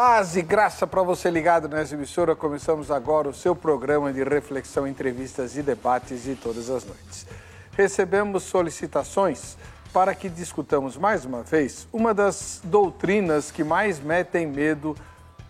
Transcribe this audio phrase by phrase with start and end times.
[0.00, 2.36] Paz e graça para você ligado nessa emissora.
[2.36, 7.26] Começamos agora o seu programa de reflexão, entrevistas e debates de todas as noites.
[7.72, 9.56] Recebemos solicitações
[9.92, 14.94] para que discutamos mais uma vez uma das doutrinas que mais metem medo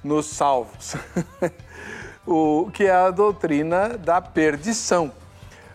[0.03, 0.97] nos salvos,
[2.27, 5.13] o que é a doutrina da perdição.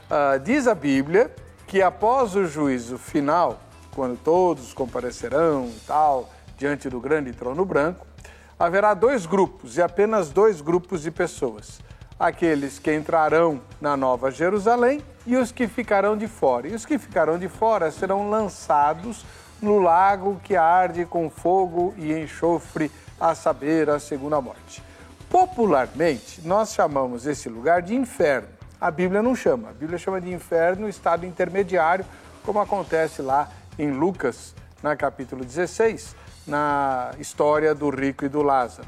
[0.09, 1.29] Uh, diz a Bíblia
[1.67, 3.59] que após o juízo final,
[3.93, 6.27] quando todos comparecerão e tal,
[6.57, 8.12] diante do grande trono branco,
[8.57, 11.79] haverá dois grupos e apenas dois grupos de pessoas:
[12.19, 16.67] aqueles que entrarão na Nova Jerusalém e os que ficarão de fora.
[16.67, 19.25] E os que ficarão de fora serão lançados
[19.61, 24.83] no lago que arde com fogo e enxofre, a saber, a segunda morte.
[25.29, 28.49] Popularmente, nós chamamos esse lugar de inferno.
[28.79, 29.69] A Bíblia não chama.
[29.69, 32.05] A Bíblia chama de inferno estado intermediário,
[32.43, 36.15] como acontece lá em Lucas, na capítulo 16,
[36.45, 38.87] na história do rico e do Lázaro.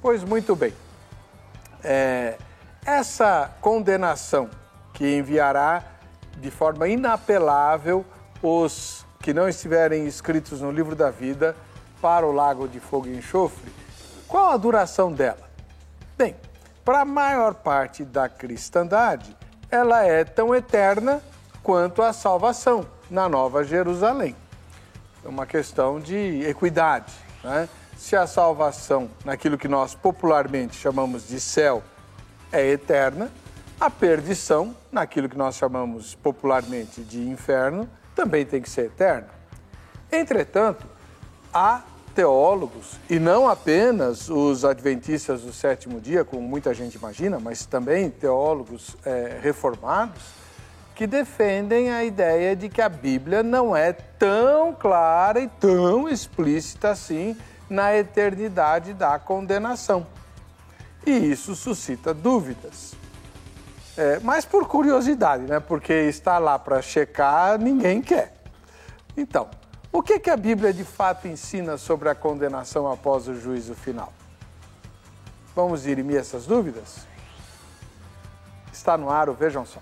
[0.00, 0.72] Pois muito bem,
[1.82, 2.36] é,
[2.84, 4.48] essa condenação
[4.92, 5.84] que enviará
[6.38, 8.04] de forma inapelável
[8.42, 11.54] os que não estiverem inscritos no livro da vida
[12.00, 13.72] para o lago de fogo e enxofre,
[14.26, 15.48] qual a duração dela?
[16.18, 16.34] Bem,
[16.84, 19.36] para a maior parte da cristandade,
[19.70, 21.22] ela é tão eterna
[21.62, 24.34] quanto a salvação na Nova Jerusalém.
[25.24, 27.12] É uma questão de equidade.
[27.44, 27.68] Né?
[27.96, 31.82] Se a salvação, naquilo que nós popularmente chamamos de céu,
[32.50, 33.30] é eterna,
[33.80, 39.28] a perdição, naquilo que nós chamamos popularmente de inferno, também tem que ser eterna.
[40.10, 40.86] Entretanto,
[41.52, 41.82] há
[42.14, 48.10] teólogos, e não apenas os adventistas do sétimo dia, como muita gente imagina, mas também
[48.10, 50.41] teólogos é, reformados,
[51.02, 56.90] que defendem a ideia de que a Bíblia não é tão clara e tão explícita
[56.90, 57.36] assim
[57.68, 60.06] na eternidade da condenação.
[61.04, 62.94] E isso suscita dúvidas.
[63.96, 65.58] É, mas por curiosidade, né?
[65.58, 68.40] Porque está lá para checar, ninguém quer.
[69.16, 69.50] Então,
[69.90, 74.12] o que, que a Bíblia de fato ensina sobre a condenação após o juízo final?
[75.52, 77.08] Vamos dirimir essas dúvidas?
[78.72, 79.80] Está no ar o Vejam Só.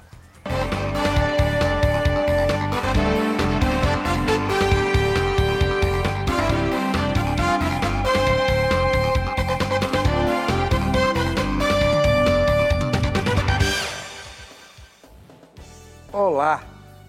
[16.41, 16.62] Olá,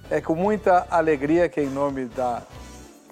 [0.09, 2.44] é com muita alegria que, em nome da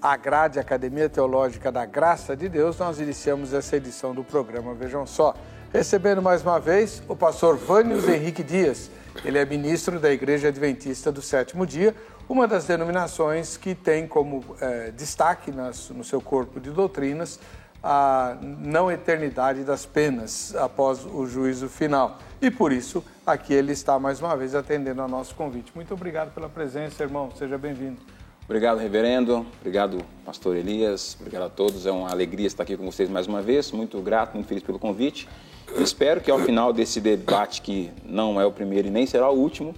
[0.01, 5.33] Agrade Academia Teológica da Graça de Deus, nós iniciamos essa edição do programa Vejam Só.
[5.71, 8.91] Recebendo mais uma vez o pastor Vânios Henrique Dias.
[9.23, 11.95] Ele é ministro da Igreja Adventista do Sétimo Dia,
[12.27, 17.39] uma das denominações que tem como é, destaque nas, no seu corpo de doutrinas
[17.83, 22.17] a não eternidade das penas após o juízo final.
[22.41, 25.71] E por isso, aqui ele está mais uma vez atendendo ao nosso convite.
[25.73, 27.29] Muito obrigado pela presença, irmão.
[27.35, 27.97] Seja bem-vindo.
[28.45, 29.45] Obrigado, reverendo.
[29.59, 31.15] Obrigado, pastor Elias.
[31.19, 31.85] Obrigado a todos.
[31.85, 33.71] É uma alegria estar aqui com vocês mais uma vez.
[33.71, 35.29] Muito grato, muito feliz pelo convite.
[35.77, 39.37] espero que ao final desse debate, que não é o primeiro e nem será o
[39.37, 39.75] último,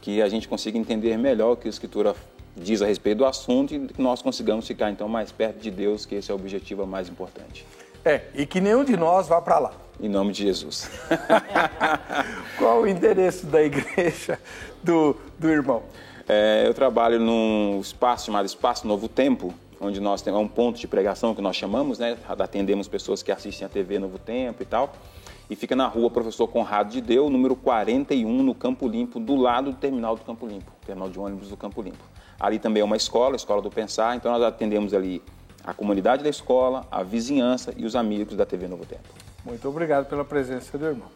[0.00, 2.14] que a gente consiga entender melhor o que a Escritura
[2.56, 6.06] diz a respeito do assunto e que nós consigamos ficar então mais perto de Deus,
[6.06, 7.66] que esse é o objetivo mais importante.
[8.04, 9.72] É, e que nenhum de nós vá para lá.
[10.00, 10.90] Em nome de Jesus.
[12.58, 14.38] Qual o endereço da igreja
[14.82, 15.82] do, do irmão?
[16.28, 20.78] É, eu trabalho num espaço chamado Espaço Novo Tempo, onde nós temos é um ponto
[20.78, 22.16] de pregação que nós chamamos, né?
[22.28, 24.92] Atendemos pessoas que assistem a TV Novo Tempo e tal.
[25.48, 29.72] E fica na rua Professor Conrado de Deu, número 41, no Campo Limpo, do lado
[29.72, 32.13] do terminal do Campo Limpo, terminal de ônibus do Campo Limpo.
[32.44, 35.22] Ali também é uma escola, a Escola do Pensar, então nós atendemos ali
[35.64, 39.08] a comunidade da escola, a vizinhança e os amigos da TV Novo Tempo.
[39.42, 41.08] Muito obrigado pela presença do irmão.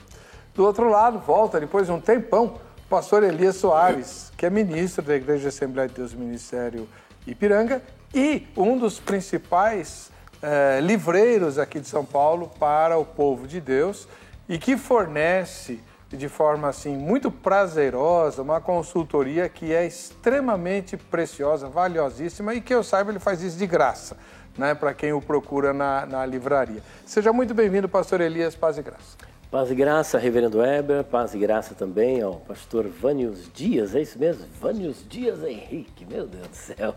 [0.55, 5.05] Do outro lado, volta depois de um tempão, o pastor Elias Soares, que é ministro
[5.05, 6.89] da Igreja Assembleia de Deus Ministério
[7.27, 7.83] Ipiranga
[8.15, 14.09] e um dos principais eh, livreiros aqui de São Paulo para o povo de Deus
[14.49, 15.79] e que fornece
[16.17, 22.83] de forma assim muito prazerosa, uma consultoria que é extremamente preciosa, valiosíssima e que eu
[22.83, 24.17] saiba ele faz isso de graça,
[24.57, 26.83] né, para quem o procura na, na livraria.
[27.05, 29.29] Seja muito bem-vindo, pastor Elias, paz e graça.
[29.51, 34.19] Paz e graça, reverendo Weber, paz e graça também ao pastor Vânios Dias, é isso
[34.19, 34.45] mesmo?
[34.61, 36.95] Vânios Dias Henrique, meu Deus do céu.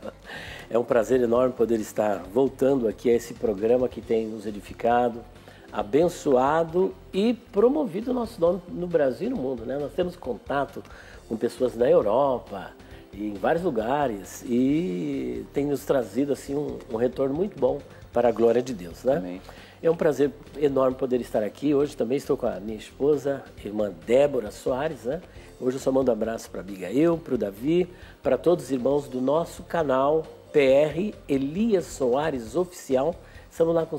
[0.70, 5.24] É um prazer enorme poder estar voltando aqui a esse programa que tem nos edificado,
[5.72, 9.66] abençoado e promovido o nosso nome no Brasil e no mundo.
[9.66, 9.78] Né?
[9.78, 10.84] Nós temos contato
[11.28, 12.72] com pessoas da Europa,
[13.14, 17.80] em vários lugares e tem nos trazido assim um, um retorno muito bom
[18.14, 19.18] para a glória de Deus, né?
[19.18, 19.42] Amém.
[19.84, 21.74] É um prazer enorme poder estar aqui.
[21.74, 25.22] Hoje também estou com a minha esposa, irmã Débora Soares, né?
[25.60, 27.90] Hoje eu só mando um abraço para a Abigail, para o Davi,
[28.22, 33.16] para todos os irmãos do nosso canal PR Elias Soares Oficial.
[33.50, 33.98] Estamos lá com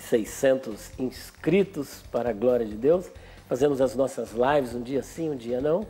[0.00, 3.06] 67.600 inscritos para a glória de Deus.
[3.48, 5.86] Fazemos as nossas lives um dia sim, um dia não.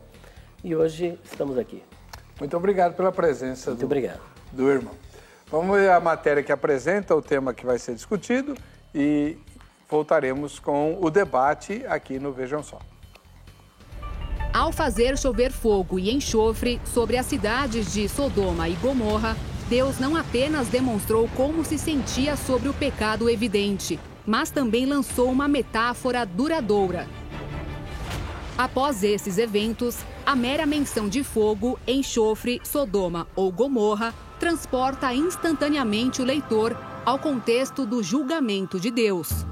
[0.63, 1.83] E hoje estamos aqui.
[2.39, 4.21] Muito obrigado pela presença Muito do, obrigado.
[4.53, 4.95] do irmão.
[5.51, 8.55] Vamos ver a matéria que apresenta, o tema que vai ser discutido
[8.95, 9.39] e
[9.89, 12.79] voltaremos com o debate aqui no Vejam Só.
[14.53, 19.37] Ao fazer chover fogo e enxofre sobre as cidades de Sodoma e Gomorra,
[19.69, 25.49] Deus não apenas demonstrou como se sentia sobre o pecado evidente, mas também lançou uma
[25.49, 27.09] metáfora duradoura.
[28.57, 36.25] Após esses eventos, a mera menção de fogo, enxofre, Sodoma ou Gomorra transporta instantaneamente o
[36.25, 39.45] leitor ao contexto do julgamento de Deus.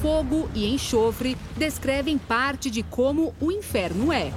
[0.00, 4.32] Fogo e enxofre descrevem parte de como o inferno é.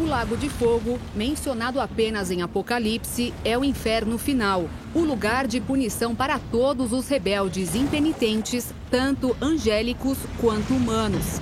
[0.00, 5.60] O Lago de Fogo, mencionado apenas em Apocalipse, é o inferno final, o lugar de
[5.60, 11.40] punição para todos os rebeldes impenitentes, tanto angélicos quanto humanos.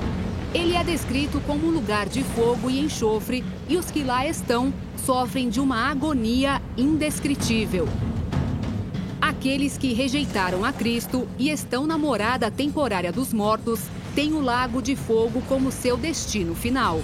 [0.55, 4.73] Ele é descrito como um lugar de fogo e enxofre, e os que lá estão
[5.05, 7.87] sofrem de uma agonia indescritível.
[9.21, 13.81] Aqueles que rejeitaram a Cristo e estão na morada temporária dos mortos
[14.15, 17.03] têm o lago de fogo como seu destino final.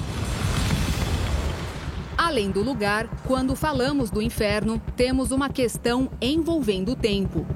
[2.23, 7.47] Além do lugar, quando falamos do inferno, temos uma questão envolvendo o tempo.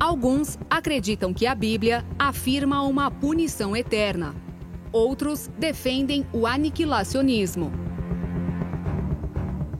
[0.00, 4.34] Alguns acreditam que a Bíblia afirma uma punição eterna,
[4.92, 7.70] Outros defendem o aniquilacionismo.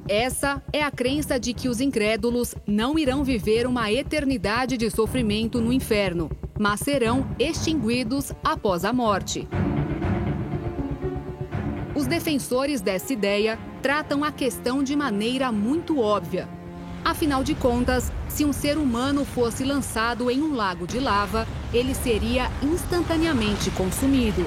[0.08, 5.60] Essa é a crença de que os incrédulos não irão viver uma eternidade de sofrimento
[5.60, 9.46] no inferno, mas serão extinguidos após a morte.
[11.98, 16.48] Os defensores dessa ideia tratam a questão de maneira muito óbvia.
[17.04, 21.96] Afinal de contas, se um ser humano fosse lançado em um lago de lava, ele
[21.96, 24.44] seria instantaneamente consumido.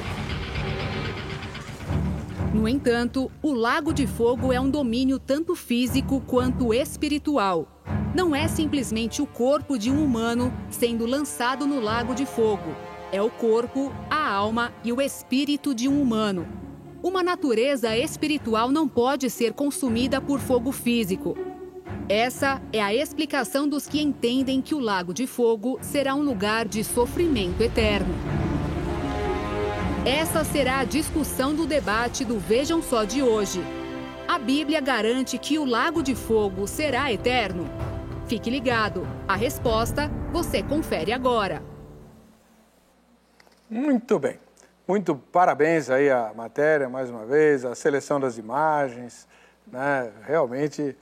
[2.53, 7.67] No entanto, o Lago de Fogo é um domínio tanto físico quanto espiritual.
[8.15, 12.73] Não é simplesmente o corpo de um humano sendo lançado no Lago de Fogo.
[13.11, 16.61] É o corpo, a alma e o espírito de um humano.
[17.03, 21.35] Uma natureza espiritual não pode ser consumida por fogo físico.
[22.07, 26.67] Essa é a explicação dos que entendem que o Lago de Fogo será um lugar
[26.67, 28.13] de sofrimento eterno.
[30.05, 33.61] Essa será a discussão do debate do Vejam Só de hoje.
[34.27, 37.65] A Bíblia garante que o Lago de Fogo será eterno?
[38.27, 39.07] Fique ligado.
[39.27, 41.63] A resposta você confere agora.
[43.69, 44.37] Muito bem.
[44.91, 49.25] Muito parabéns aí à matéria, mais uma vez, a seleção das imagens,
[49.65, 50.11] né?
[50.23, 50.97] Realmente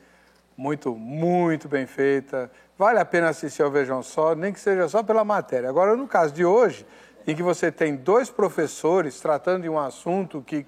[0.56, 2.52] muito, muito bem feita.
[2.78, 5.68] Vale a pena assistir ao Vejam Só, nem que seja só pela matéria.
[5.68, 6.86] Agora, no caso de hoje,
[7.26, 10.68] em que você tem dois professores tratando de um assunto que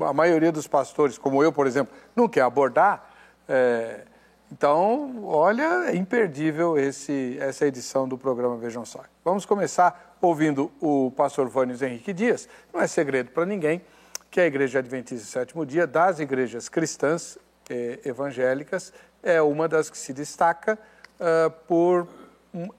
[0.00, 3.06] a maioria dos pastores, como eu, por exemplo, não quer abordar.
[3.46, 4.06] É,
[4.50, 9.00] então, olha, é imperdível esse, essa edição do programa Vejam Só.
[9.22, 12.48] Vamos começar ouvindo o pastor Vânios Henrique Dias.
[12.72, 13.82] Não é segredo para ninguém
[14.30, 17.36] que a Igreja Adventista do Sétimo Dia, das igrejas cristãs
[17.68, 20.78] eh, evangélicas, é uma das que se destaca
[21.20, 22.08] uh, por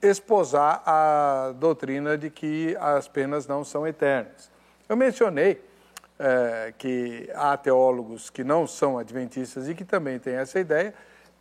[0.02, 4.50] esposar a doutrina de que as penas não são eternas.
[4.88, 5.60] Eu mencionei
[6.16, 10.94] é, que há teólogos que não são adventistas e que também têm essa ideia,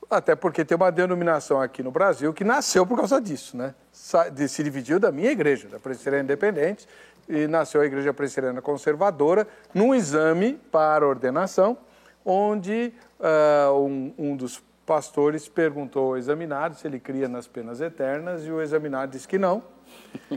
[0.10, 3.74] até porque tem uma denominação aqui no Brasil que nasceu por causa disso, né?
[3.92, 6.88] Se dividiu da minha igreja, da Presbiteriana Independente,
[7.28, 11.78] e nasceu a Igreja Presbiteriana Conservadora, num exame para ordenação,
[12.26, 18.46] onde uh, um, um dos pastores perguntou ao examinado se ele cria nas penas eternas
[18.46, 19.64] e o examinado disse que não.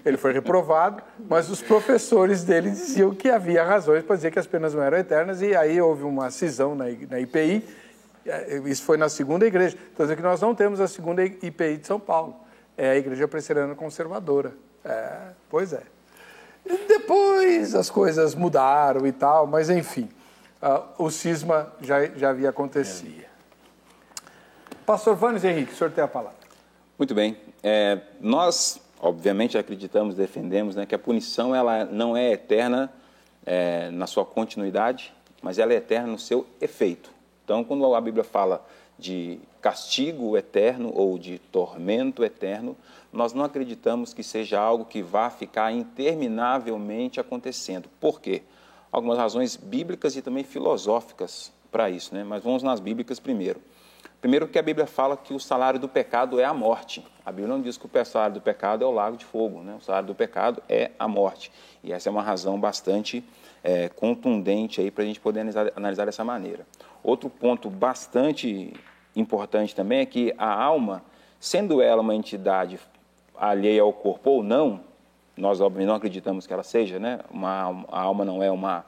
[0.05, 4.47] Ele foi reprovado, mas os professores dele diziam que havia razões para dizer que as
[4.47, 7.65] penas não eram eternas e aí houve uma cisão na, na IPI.
[8.65, 9.77] Isso foi na segunda igreja.
[9.93, 12.37] Então, que nós não temos a segunda IPI de São Paulo.
[12.77, 14.53] É a Igreja Presbiteriana Conservadora.
[14.85, 15.83] É, pois é.
[16.65, 20.09] E depois as coisas mudaram e tal, mas enfim,
[20.61, 23.25] uh, o cisma já, já havia acontecido.
[24.85, 26.39] Pastor Vânios Henrique, o senhor tem a palavra.
[26.99, 27.37] Muito bem.
[27.63, 32.93] É, nós, obviamente, acreditamos, defendemos né, que a punição ela não é eterna
[33.45, 37.11] é, na sua continuidade, mas ela é eterna no seu efeito.
[37.47, 38.67] Então, quando a Bíblia fala
[38.99, 42.77] de castigo eterno ou de tormento eterno,
[43.13, 47.89] nós não acreditamos que seja algo que vá ficar interminavelmente acontecendo.
[48.01, 48.43] Por quê?
[48.91, 52.25] Algumas razões bíblicas e também filosóficas para isso, né?
[52.25, 53.61] mas vamos nas bíblicas primeiro.
[54.21, 57.07] Primeiro, que a Bíblia fala que o salário do pecado é a morte.
[57.25, 59.77] A Bíblia não diz que o salário do pecado é o lago de fogo, né?
[59.79, 61.53] o salário do pecado é a morte.
[61.85, 63.23] E essa é uma razão bastante
[63.63, 66.67] é, contundente aí para a gente poder analisar, analisar dessa maneira.
[67.07, 68.73] Outro ponto bastante
[69.15, 71.05] importante também é que a alma,
[71.39, 72.81] sendo ela uma entidade
[73.37, 74.81] alheia ao corpo ou não,
[75.37, 77.21] nós obviamente não acreditamos que ela seja, né?
[77.31, 78.85] Uma, a alma não é uma,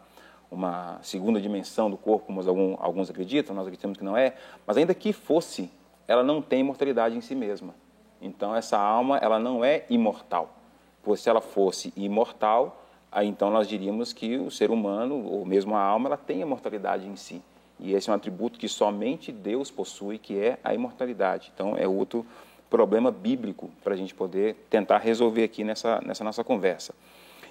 [0.51, 4.35] uma segunda dimensão do corpo, como algum, alguns acreditam, nós acreditamos que não é,
[4.67, 5.71] mas ainda que fosse,
[6.09, 7.73] ela não tem imortalidade em si mesma.
[8.21, 10.57] Então essa alma, ela não é imortal.
[11.05, 15.77] Pois se ela fosse imortal, aí então nós diríamos que o ser humano, ou mesmo
[15.77, 17.41] a alma, ela tem imortalidade em si.
[17.81, 21.51] E esse é um atributo que somente Deus possui, que é a imortalidade.
[21.55, 22.27] Então é outro
[22.69, 26.95] problema bíblico para a gente poder tentar resolver aqui nessa, nessa nossa conversa.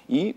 [0.08, 0.36] E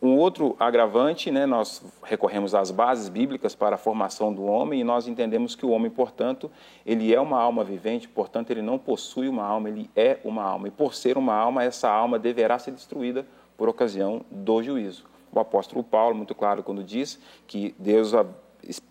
[0.00, 4.84] um outro agravante, né, nós recorremos às bases bíblicas para a formação do homem e
[4.84, 6.48] nós entendemos que o homem, portanto,
[6.86, 10.68] ele é uma alma vivente, portanto, ele não possui uma alma, ele é uma alma.
[10.68, 13.26] E por ser uma alma, essa alma deverá ser destruída
[13.56, 15.04] por ocasião do juízo.
[15.32, 17.18] O apóstolo Paulo, muito claro, quando diz
[17.48, 18.14] que Deus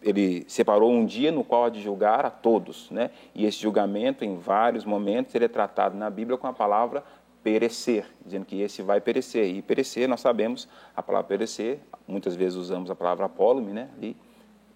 [0.02, 3.12] ele separou um dia no qual há de julgar a todos, né?
[3.36, 7.04] E esse julgamento, em vários momentos, ele é tratado na Bíblia com a palavra
[7.44, 9.48] perecer, dizendo que esse vai perecer.
[9.48, 13.90] E perecer, nós sabemos, a palavra perecer, muitas vezes usamos a palavra apólume, né?
[13.98, 14.18] Ali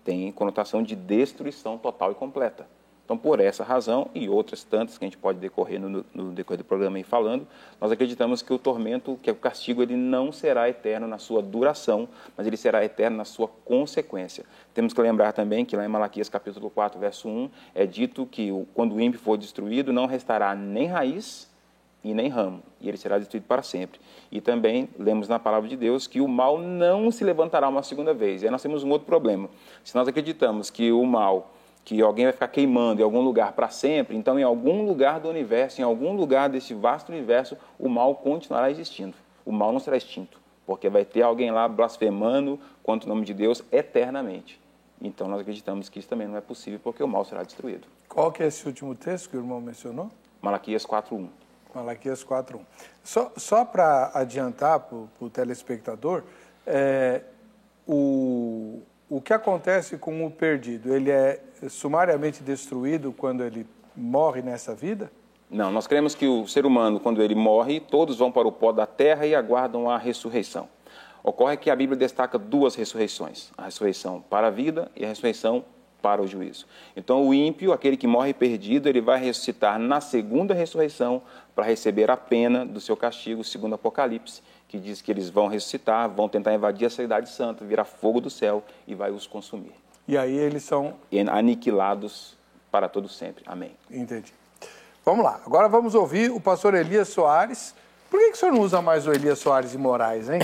[0.04, 2.68] tem conotação de destruição total e completa.
[3.12, 6.60] Então, por essa razão e outras tantas que a gente pode decorrer no, no decorrer
[6.60, 7.46] do programa aí falando,
[7.82, 11.42] nós acreditamos que o tormento, que é o castigo, ele não será eterno na sua
[11.42, 14.46] duração, mas ele será eterno na sua consequência.
[14.74, 18.50] Temos que lembrar também que lá em Malaquias capítulo 4, verso 1, é dito que
[18.74, 21.52] quando o ímpio for destruído, não restará nem raiz
[22.06, 24.00] e nem ramo, e ele será destruído para sempre.
[24.32, 28.14] E também lemos na palavra de Deus que o mal não se levantará uma segunda
[28.14, 28.42] vez.
[28.42, 29.50] E aí nós temos um outro problema.
[29.84, 31.52] Se nós acreditamos que o mal
[31.84, 35.30] que alguém vai ficar queimando em algum lugar para sempre, então em algum lugar do
[35.30, 39.16] universo, em algum lugar desse vasto universo, o mal continuará existindo.
[39.46, 43.34] O mal não será extinto, porque vai ter alguém lá blasfemando contra o nome de
[43.34, 44.62] Deus eternamente.
[45.02, 47.88] Então nós acreditamos que isso também não é possível, porque o mal será destruído.
[48.08, 50.12] Qual que é esse último texto que o irmão mencionou?
[50.42, 51.28] Malaquias 4.1.
[51.74, 52.60] Malaquias 4.1.
[53.04, 56.24] Só, só para adiantar para o telespectador,
[56.68, 57.22] é,
[57.88, 58.82] o,
[59.12, 60.96] o que acontece com o perdido?
[60.96, 65.12] Ele é sumariamente destruído quando ele morre nessa vida?
[65.50, 68.72] Não, nós cremos que o ser humano, quando ele morre, todos vão para o pó
[68.72, 70.70] da terra e aguardam a ressurreição.
[71.22, 75.66] Ocorre que a Bíblia destaca duas ressurreições: a ressurreição para a vida e a ressurreição
[76.02, 76.66] para o juízo.
[76.96, 81.22] Então, o ímpio, aquele que morre perdido, ele vai ressuscitar na segunda ressurreição
[81.56, 86.10] para receber a pena do seu castigo, segundo Apocalipse, que diz que eles vão ressuscitar,
[86.10, 89.74] vão tentar invadir a cidade santa, virar fogo do céu e vai os consumir.
[90.08, 90.96] E aí eles são
[91.32, 92.38] aniquilados
[92.72, 93.44] para todo sempre.
[93.46, 93.72] Amém.
[93.90, 94.34] Entendi.
[95.04, 95.42] Vamos lá.
[95.46, 97.76] Agora vamos ouvir o pastor Elias Soares.
[98.10, 100.40] Por que, que o senhor não usa mais o Elias Soares de Moraes, hein?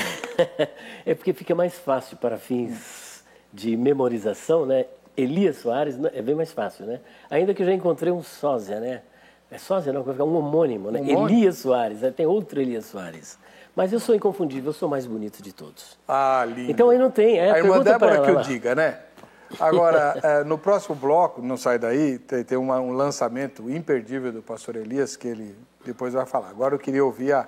[1.05, 3.23] é porque fica mais fácil para fins
[3.53, 4.85] de memorização, né?
[5.17, 6.99] Elias Soares é bem mais fácil, né?
[7.29, 9.01] Ainda que eu já encontrei um sósia, né?
[9.49, 10.99] É sósia não, vai ficar um homônimo, né?
[10.99, 11.29] Homônimo?
[11.29, 12.11] Elias Soares, né?
[12.11, 13.39] tem outro Elias Soares.
[13.75, 15.97] Mas eu sou inconfundível, eu sou o mais bonito de todos.
[16.07, 16.71] Ah, lindo.
[16.71, 17.39] Então aí não tem.
[17.39, 18.99] É, a irmã Débora que eu diga, né?
[19.59, 24.41] Agora, é, no próximo bloco, não sai daí, tem, tem uma, um lançamento imperdível do
[24.41, 25.55] pastor Elias, que ele
[25.85, 26.49] depois vai falar.
[26.49, 27.47] Agora eu queria ouvir a,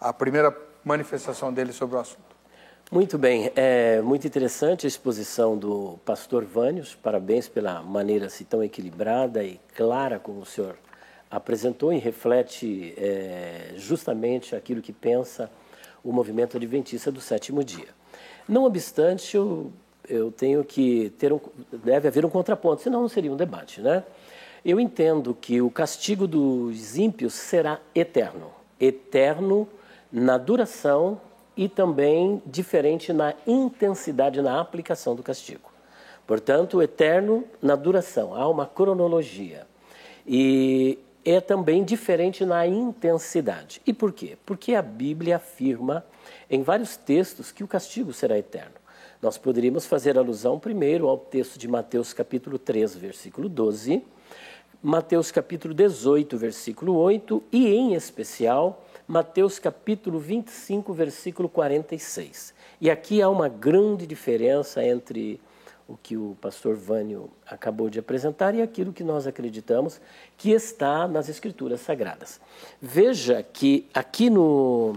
[0.00, 2.33] a primeira manifestação dele sobre o assunto.
[2.92, 8.62] Muito bem, é muito interessante a exposição do pastor Vânios, parabéns pela maneira assim, tão
[8.62, 10.76] equilibrada e clara como o senhor
[11.30, 15.50] apresentou e reflete é, justamente aquilo que pensa
[16.04, 17.88] o movimento adventista do sétimo dia.
[18.46, 19.72] Não obstante, eu,
[20.06, 21.40] eu tenho que ter um,
[21.82, 24.04] deve haver um contraponto, senão não seria um debate, né?
[24.62, 29.66] Eu entendo que o castigo dos ímpios será eterno, eterno
[30.12, 31.18] na duração
[31.56, 35.72] e também diferente na intensidade na aplicação do castigo.
[36.26, 39.66] Portanto, eterno na duração, há uma cronologia.
[40.26, 43.80] E é também diferente na intensidade.
[43.86, 44.36] E por quê?
[44.44, 46.04] Porque a Bíblia afirma
[46.50, 48.74] em vários textos que o castigo será eterno.
[49.22, 54.04] Nós poderíamos fazer alusão primeiro ao texto de Mateus capítulo 3, versículo 12,
[54.82, 62.54] Mateus capítulo 18, versículo 8 e em especial Mateus capítulo 25, versículo 46.
[62.80, 65.38] E aqui há uma grande diferença entre
[65.86, 70.00] o que o pastor Vânio acabou de apresentar e aquilo que nós acreditamos
[70.38, 72.40] que está nas Escrituras Sagradas.
[72.80, 74.96] Veja que aqui no,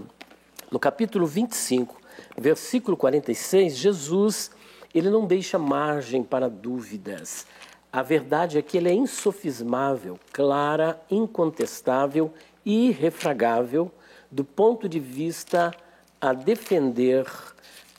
[0.70, 2.00] no capítulo 25,
[2.38, 4.50] versículo 46, Jesus
[4.94, 7.46] ele não deixa margem para dúvidas.
[7.92, 12.32] A verdade é que ele é insofismável, clara, incontestável
[12.64, 13.92] e irrefragável
[14.30, 15.74] do ponto de vista
[16.20, 17.26] a defender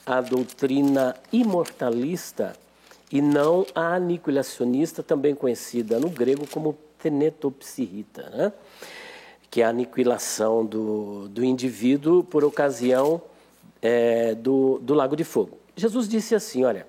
[0.06, 2.54] a doutrina imortalista
[3.10, 8.52] e não a aniquilacionista, também conhecida no grego como tenetopsirrita, né?
[9.50, 13.20] que é a aniquilação do, do indivíduo por ocasião
[13.82, 15.58] é, do, do lago de fogo.
[15.74, 16.86] Jesus disse assim: olha,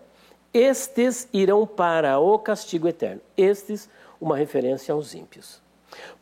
[0.54, 3.22] estes irão para o castigo eterno.
[3.38, 5.61] Estes, uma referência aos ímpios.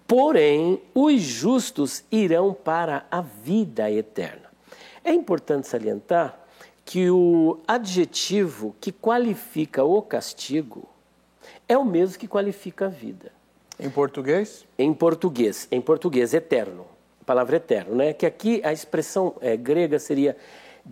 [0.09, 4.49] Porém, os justos irão para a vida eterna.
[5.03, 6.35] É importante salientar
[6.83, 10.89] que o adjetivo que qualifica o castigo
[11.67, 13.31] é o mesmo que qualifica a vida.
[13.79, 14.65] Em português?
[14.79, 16.87] Em português, em português, eterno.
[17.21, 18.11] A palavra eterno, né?
[18.11, 20.35] Que aqui a expressão é, grega seria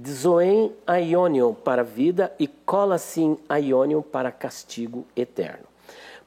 [0.08, 5.66] zoen aionion para vida e colasin aionion para castigo eterno.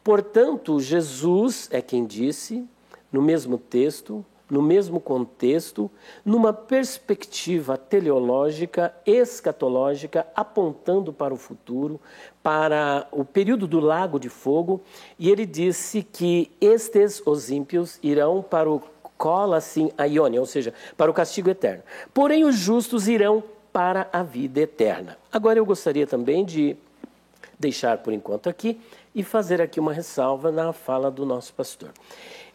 [0.02, 2.68] Portanto, Jesus é quem disse,
[3.12, 5.90] no mesmo texto, no mesmo contexto,
[6.24, 12.00] numa perspectiva teleológica, escatológica, apontando para o futuro,
[12.42, 14.80] para o período do lago de fogo,
[15.18, 18.82] e ele disse que estes, os ímpios, irão para o
[19.16, 21.82] cola assim a Iônia, ou seja, para o castigo eterno.
[22.12, 25.16] Porém, os justos irão para a vida eterna.
[25.30, 26.76] Agora eu gostaria também de
[27.58, 28.80] deixar por enquanto aqui
[29.14, 31.90] e fazer aqui uma ressalva na fala do nosso pastor.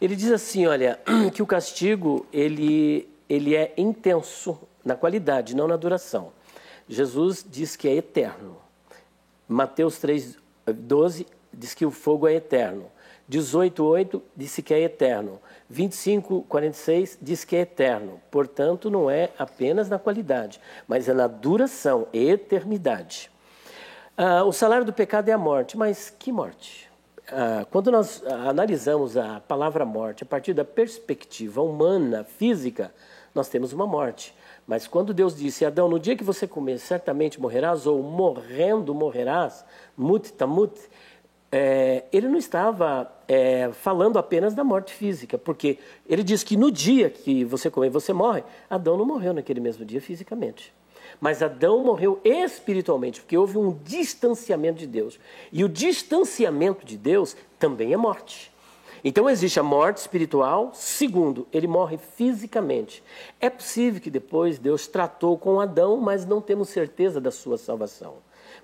[0.00, 0.98] Ele diz assim, olha,
[1.34, 6.32] que o castigo ele, ele é intenso na qualidade, não na duração.
[6.88, 8.56] Jesus diz que é eterno.
[9.48, 12.90] Mateus 3, 12 diz que o fogo é eterno.
[13.28, 15.40] 18:8 disse que é eterno.
[15.72, 18.20] 25:46 diz que é eterno.
[18.30, 23.30] Portanto, não é apenas na qualidade, mas é na duração, eternidade.
[24.18, 26.90] Ah, o salário do pecado é a morte, mas que morte?
[27.28, 32.94] Ah, quando nós analisamos a palavra morte a partir da perspectiva humana, física,
[33.34, 34.34] nós temos uma morte.
[34.66, 39.66] Mas quando Deus disse, Adão, no dia que você comer, certamente morrerás, ou morrendo morrerás,
[39.94, 40.72] mut tamut,
[41.52, 46.70] é, ele não estava é, falando apenas da morte física, porque ele diz que no
[46.72, 48.42] dia que você comer, você morre.
[48.70, 50.72] Adão não morreu naquele mesmo dia fisicamente.
[51.20, 55.18] Mas Adão morreu espiritualmente, porque houve um distanciamento de Deus.
[55.52, 58.52] E o distanciamento de Deus também é morte.
[59.04, 60.72] Então existe a morte espiritual.
[60.74, 63.02] Segundo, ele morre fisicamente.
[63.40, 68.14] É possível que depois Deus tratou com Adão, mas não temos certeza da sua salvação.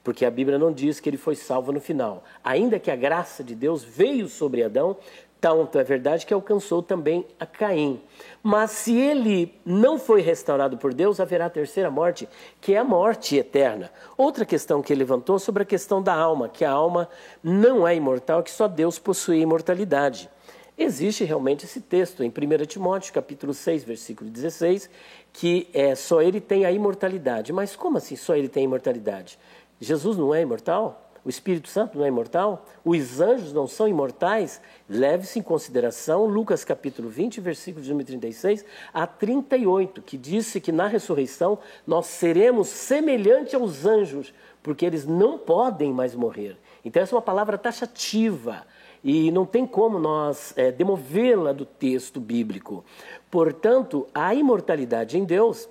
[0.02, 2.24] Porque a Bíblia não diz que ele foi salvo no final.
[2.42, 4.96] Ainda que a graça de Deus veio sobre Adão,
[5.42, 8.00] tanto é verdade que alcançou também a Caim.
[8.44, 12.28] Mas se ele não foi restaurado por Deus, haverá a terceira morte,
[12.60, 13.90] que é a morte eterna.
[14.16, 17.08] Outra questão que ele levantou sobre a questão da alma, que a alma
[17.42, 20.30] não é imortal, que só Deus possui imortalidade.
[20.78, 24.88] Existe realmente esse texto em 1 Timóteo, capítulo 6, versículo 16,
[25.32, 27.52] que é, só ele tem a imortalidade.
[27.52, 29.36] Mas como assim só ele tem imortalidade?
[29.80, 31.01] Jesus não é imortal?
[31.24, 32.66] O Espírito Santo não é imortal?
[32.84, 34.60] Os anjos não são imortais?
[34.88, 40.88] Leve-se em consideração Lucas capítulo 20, versículos de 36 a 38, que disse que na
[40.88, 46.56] ressurreição nós seremos semelhantes aos anjos, porque eles não podem mais morrer.
[46.84, 48.66] Então, essa é uma palavra taxativa
[49.04, 52.84] e não tem como nós é, demovê-la do texto bíblico.
[53.30, 55.68] Portanto, a imortalidade em Deus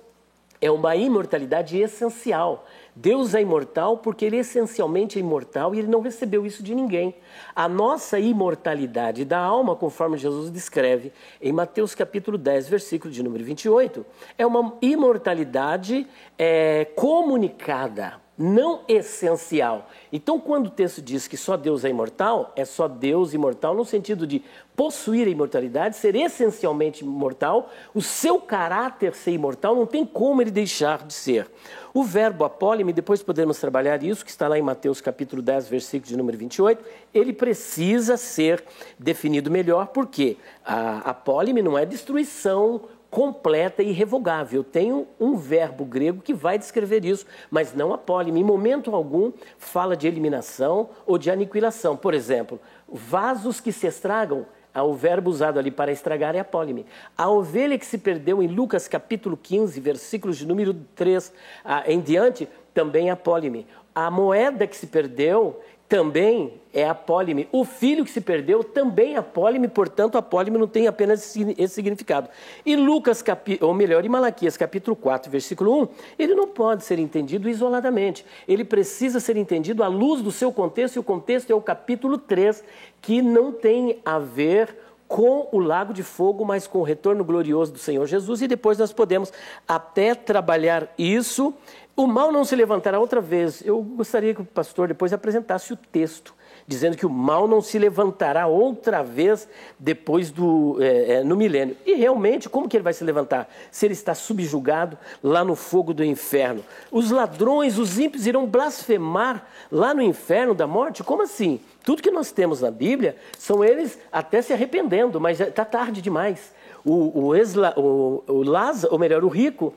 [0.62, 2.66] é uma imortalidade essencial.
[2.94, 7.14] Deus é imortal porque ele essencialmente é imortal e ele não recebeu isso de ninguém.
[7.56, 13.44] A nossa imortalidade da alma, conforme Jesus descreve em Mateus capítulo 10, versículo de número
[13.44, 14.04] 28,
[14.36, 16.06] é uma imortalidade
[16.38, 19.88] é, comunicada, não essencial.
[20.12, 23.84] Então, quando o texto diz que só Deus é imortal, é só Deus imortal no
[23.84, 24.42] sentido de
[24.74, 30.50] possuir a imortalidade, ser essencialmente imortal, o seu caráter ser imortal, não tem como ele
[30.50, 31.48] deixar de ser.
[31.94, 36.08] O verbo apólime, depois podemos trabalhar isso, que está lá em Mateus capítulo 10, versículo
[36.08, 38.64] de número 28, ele precisa ser
[38.98, 42.80] definido melhor, porque a apólime não é destruição
[43.12, 44.60] completa e irrevogável.
[44.60, 48.40] Eu tenho um verbo grego que vai descrever isso, mas não apólime.
[48.40, 51.94] Em momento algum fala de eliminação ou de aniquilação.
[51.94, 56.86] Por exemplo, vasos que se estragam o verbo usado ali para estragar é apólime.
[57.14, 62.00] A ovelha que se perdeu em Lucas capítulo 15, versículos de número 3 ah, em
[62.00, 63.66] diante, também é apólime.
[63.94, 65.60] A moeda que se perdeu
[65.92, 67.46] também é apólime.
[67.52, 72.30] O filho que se perdeu também é apólime, portanto, apólime não tem apenas esse significado.
[72.64, 73.22] E Lucas,
[73.60, 78.24] ou melhor, em Malaquias capítulo 4, versículo 1, ele não pode ser entendido isoladamente.
[78.48, 82.16] Ele precisa ser entendido à luz do seu contexto, e o contexto é o capítulo
[82.16, 82.64] 3,
[83.02, 84.74] que não tem a ver
[85.06, 88.78] com o lago de fogo, mas com o retorno glorioso do Senhor Jesus, e depois
[88.78, 89.30] nós podemos
[89.68, 91.52] até trabalhar isso
[91.94, 93.62] o mal não se levantará outra vez.
[93.64, 96.34] Eu gostaria que o pastor depois apresentasse o texto,
[96.66, 99.46] dizendo que o mal não se levantará outra vez
[99.78, 101.76] depois do é, é, no milênio.
[101.84, 103.48] E realmente, como que ele vai se levantar?
[103.70, 106.64] Se ele está subjugado lá no fogo do inferno.
[106.90, 111.04] Os ladrões, os ímpios irão blasfemar lá no inferno da morte?
[111.04, 111.60] Como assim?
[111.84, 116.52] Tudo que nós temos na Bíblia são eles até se arrependendo, mas está tarde demais.
[116.84, 117.32] O, o,
[117.76, 119.74] o, o Lázaro, ou melhor, o rico,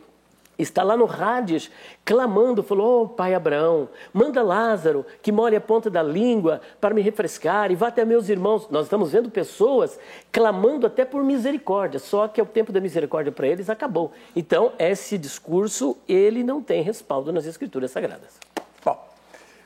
[0.58, 1.72] está lá no Hades,
[2.04, 7.02] clamando, falou, oh, pai Abraão, manda Lázaro, que molhe a ponta da língua para me
[7.02, 8.68] refrescar e vá até meus irmãos.
[8.70, 10.00] Nós estamos vendo pessoas
[10.32, 14.12] clamando até por misericórdia, só que o tempo da misericórdia para eles acabou.
[14.36, 18.40] Então, esse discurso, ele não tem respaldo nas escrituras sagradas.
[18.84, 19.08] Bom,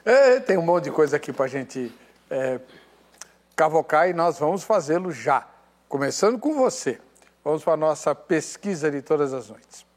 [0.05, 1.91] é, tem um monte de coisa aqui para a gente
[2.29, 2.59] é,
[3.55, 5.47] cavocar e nós vamos fazê-lo já.
[5.87, 6.99] Começando com você.
[7.43, 9.88] Vamos para a nossa pesquisa de todas as noites.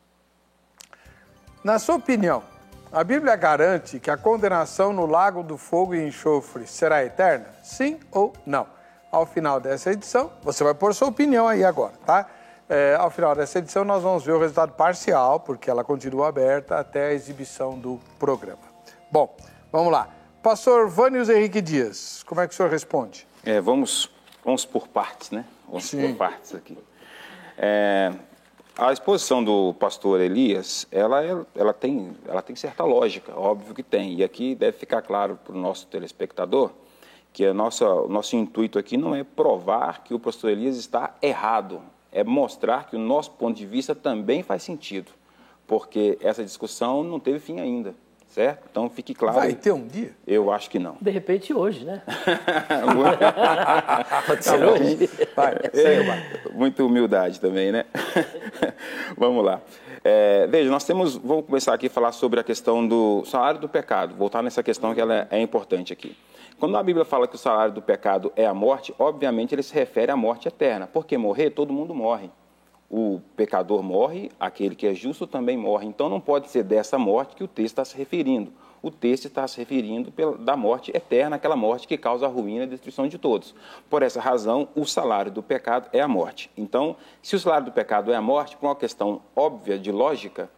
[1.64, 2.42] Na sua opinião,
[2.90, 7.46] a Bíblia garante que a condenação no lago do fogo e enxofre será eterna?
[7.62, 8.66] Sim ou não?
[9.12, 12.27] Ao final dessa edição, você vai pôr sua opinião aí agora, tá?
[12.68, 16.81] É, ao final dessa edição, nós vamos ver o resultado parcial, porque ela continua aberta
[16.81, 18.62] até a exibição do programa.
[19.11, 19.37] Bom,
[19.70, 20.09] vamos lá.
[20.42, 23.25] Pastor Vânios Henrique Dias, como é que o senhor responde?
[23.44, 24.11] É, vamos,
[24.44, 25.44] vamos por partes, né?
[25.68, 26.09] Vamos Sim.
[26.09, 26.77] por partes aqui.
[27.57, 28.12] É,
[28.76, 33.82] a exposição do pastor Elias, ela, é, ela, tem, ela tem certa lógica, óbvio que
[33.82, 34.14] tem.
[34.14, 36.70] E aqui deve ficar claro para o nosso telespectador
[37.32, 41.16] que a nossa, o nosso intuito aqui não é provar que o pastor Elias está
[41.22, 41.80] errado,
[42.11, 45.11] é mostrar que o nosso ponto de vista também faz sentido,
[45.66, 47.94] porque essa discussão não teve fim ainda
[48.33, 48.66] certo?
[48.71, 49.37] Então fique claro.
[49.37, 50.12] Vai ter um dia?
[50.27, 50.97] Eu acho que não.
[51.01, 52.03] De repente hoje, né?
[54.27, 55.11] Pode ser hoje.
[55.37, 57.85] Vai, é, muita humildade também, né?
[59.16, 59.61] Vamos lá.
[60.03, 63.68] É, veja, nós temos, vou começar aqui a falar sobre a questão do salário do
[63.68, 66.16] pecado, voltar nessa questão que ela é, é importante aqui.
[66.59, 69.75] Quando a Bíblia fala que o salário do pecado é a morte, obviamente ele se
[69.75, 72.31] refere à morte eterna, porque morrer, todo mundo morre
[72.92, 75.87] o pecador morre, aquele que é justo também morre.
[75.87, 78.52] Então não pode ser dessa morte que o texto está se referindo.
[78.83, 82.61] O texto está se referindo pela, da morte eterna, aquela morte que causa a ruína
[82.61, 83.55] e a destruição de todos.
[83.88, 86.50] Por essa razão, o salário do pecado é a morte.
[86.55, 90.50] Então, se o salário do pecado é a morte, por uma questão óbvia de lógica,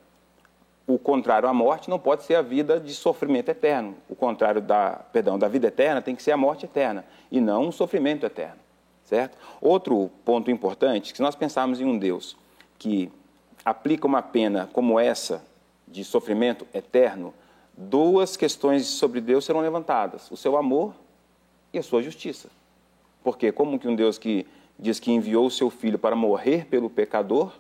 [0.89, 3.95] o contrário à morte não pode ser a vida de sofrimento eterno.
[4.09, 7.67] O contrário da, perdão, da vida eterna tem que ser a morte eterna e não
[7.67, 8.64] um sofrimento eterno
[9.05, 9.37] certo?
[9.61, 12.37] Outro ponto importante, se nós pensarmos em um Deus
[12.79, 13.11] que
[13.65, 15.43] aplica uma pena como essa,
[15.87, 17.33] de sofrimento eterno,
[17.77, 20.95] duas questões sobre Deus serão levantadas: o seu amor
[21.73, 22.49] e a sua justiça.
[23.23, 24.47] Porque como que um Deus que
[24.79, 27.53] diz que enviou o seu filho para morrer pelo pecador,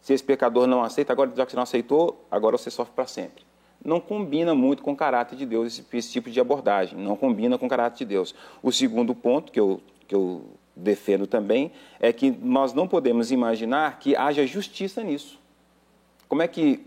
[0.00, 3.06] se esse pecador não aceita, agora já que você não aceitou, agora você sofre para
[3.06, 3.44] sempre.
[3.84, 7.58] Não combina muito com o caráter de Deus esse, esse tipo de abordagem, não combina
[7.58, 8.34] com o caráter de Deus.
[8.62, 13.98] O segundo ponto que eu que eu defendo também, é que nós não podemos imaginar
[13.98, 15.38] que haja justiça nisso.
[16.28, 16.84] Como é que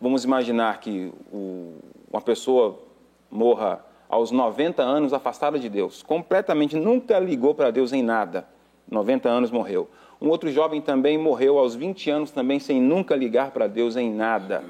[0.00, 1.76] vamos imaginar que o,
[2.10, 2.78] uma pessoa
[3.30, 8.46] morra aos 90 anos afastada de Deus, completamente nunca ligou para Deus em nada,
[8.90, 9.88] 90 anos morreu.
[10.20, 14.12] Um outro jovem também morreu aos 20 anos também sem nunca ligar para Deus em
[14.12, 14.62] nada.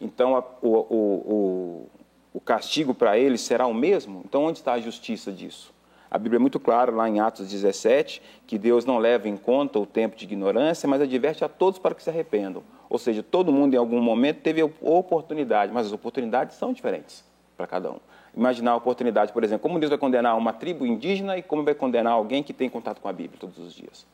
[0.00, 1.88] Então a, o, o, o,
[2.34, 4.22] o castigo para ele será o mesmo?
[4.24, 5.74] Então onde está a justiça disso?
[6.16, 9.78] A Bíblia é muito clara lá em Atos 17 que Deus não leva em conta
[9.78, 12.62] o tempo de ignorância, mas adverte a todos para que se arrependam.
[12.88, 17.22] Ou seja, todo mundo em algum momento teve oportunidade, mas as oportunidades são diferentes
[17.54, 17.98] para cada um.
[18.34, 21.74] Imaginar a oportunidade, por exemplo, como Deus vai condenar uma tribo indígena e como vai
[21.74, 24.06] condenar alguém que tem contato com a Bíblia todos os dias.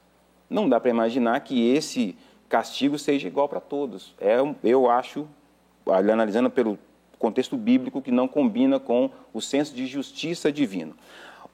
[0.50, 2.16] Não dá para imaginar que esse
[2.48, 4.12] castigo seja igual para todos.
[4.20, 5.24] É, eu acho,
[5.86, 6.76] analisando pelo
[7.16, 10.96] contexto bíblico, que não combina com o senso de justiça divino.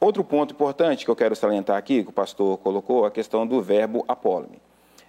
[0.01, 3.61] Outro ponto importante que eu quero salientar aqui, que o pastor colocou, a questão do
[3.61, 4.61] verbo apólime.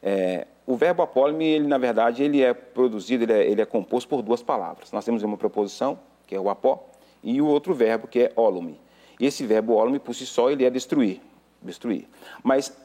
[0.01, 4.09] É, o verbo apólime, ele, na verdade, ele é produzido, ele é, ele é, composto
[4.09, 4.91] por duas palavras.
[4.91, 6.87] Nós temos uma preposição, que é o apó,
[7.23, 8.79] e o outro verbo, que é olume.
[9.19, 11.21] Esse verbo olume, por si só, ele é destruir.
[11.61, 12.07] destruir.
[12.43, 12.75] Mas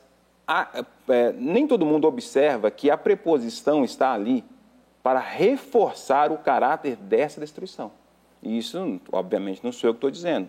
[0.47, 4.45] a, é, nem todo mundo observa que a preposição está ali
[5.03, 7.93] para reforçar o caráter dessa destruição.
[8.43, 10.49] E isso, obviamente, não sou eu que estou dizendo.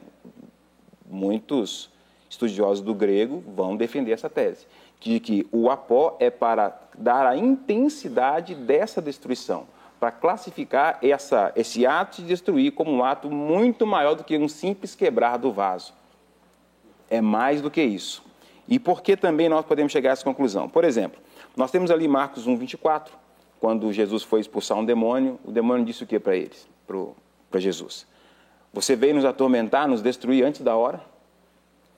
[1.09, 1.89] Muitos
[2.29, 4.65] estudiosos do grego vão defender essa tese,
[4.99, 9.67] de que o apó é para dar a intensidade dessa destruição,
[9.99, 14.47] para classificar essa, esse ato de destruir como um ato muito maior do que um
[14.47, 15.93] simples quebrar do vaso.
[17.09, 18.23] É mais do que isso.
[18.67, 20.67] E por que também nós podemos chegar a essa conclusão?
[20.67, 21.19] Por exemplo,
[21.55, 23.13] nós temos ali Marcos 1, 24,
[23.59, 26.67] quando Jesus foi expulsar um demônio, o demônio disse o que para eles,
[27.49, 28.05] para Jesus?
[28.75, 30.99] Você veio nos atormentar, nos destruir antes da hora?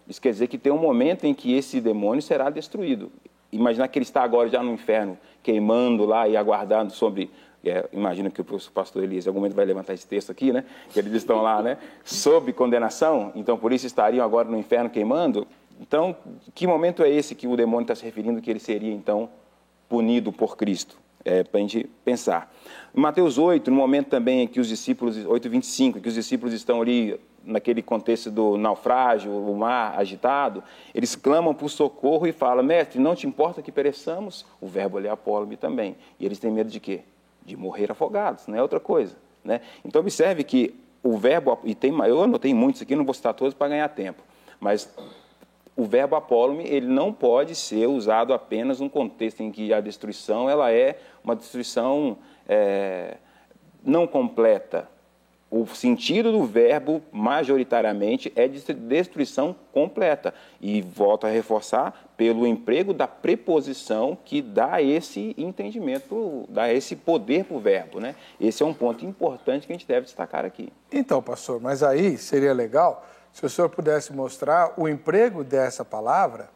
[0.07, 3.11] Isso quer dizer que tem um momento em que esse demônio será destruído.
[3.51, 7.31] Imagina que ele está agora já no inferno, queimando lá e aguardando sobre.
[7.65, 10.65] É, imagino que o pastor Elias em algum momento vai levantar esse texto aqui, né?
[10.93, 11.79] Que eles estão lá, né?
[12.05, 15.47] Sob condenação, então por isso estariam agora no inferno queimando.
[15.81, 16.15] Então,
[16.53, 19.31] que momento é esse que o demônio está se referindo que ele seria então
[19.89, 20.95] punido por Cristo?
[21.29, 22.49] É, para a gente pensar.
[22.93, 26.81] Mateus 8, no momento também em que os discípulos, 8, 25, que os discípulos estão
[26.81, 30.63] ali naquele contexto do naufrágio, o mar agitado,
[30.95, 34.45] eles clamam por socorro e falam, mestre, não te importa que pereçamos?
[34.61, 35.97] O verbo ali é apólogo também.
[36.17, 37.01] E eles têm medo de quê?
[37.45, 39.17] De morrer afogados, não é outra coisa.
[39.43, 39.59] Né?
[39.83, 43.53] Então observe que o verbo, e tem, eu anotei muitos aqui, não vou citar todos
[43.53, 44.23] para ganhar tempo,
[44.61, 44.89] mas
[45.77, 50.49] o verbo apólume ele não pode ser usado apenas num contexto em que a destruição
[50.49, 52.17] ela é uma destruição
[52.49, 53.17] é,
[53.83, 54.89] não completa,
[55.49, 60.33] o sentido do verbo, majoritariamente, é de destruição completa.
[60.59, 67.45] E volto a reforçar pelo emprego da preposição que dá esse entendimento, dá esse poder
[67.45, 67.99] para o verbo.
[67.99, 68.15] Né?
[68.41, 70.69] Esse é um ponto importante que a gente deve destacar aqui.
[70.91, 76.49] Então, pastor, mas aí seria legal se o senhor pudesse mostrar o emprego dessa palavra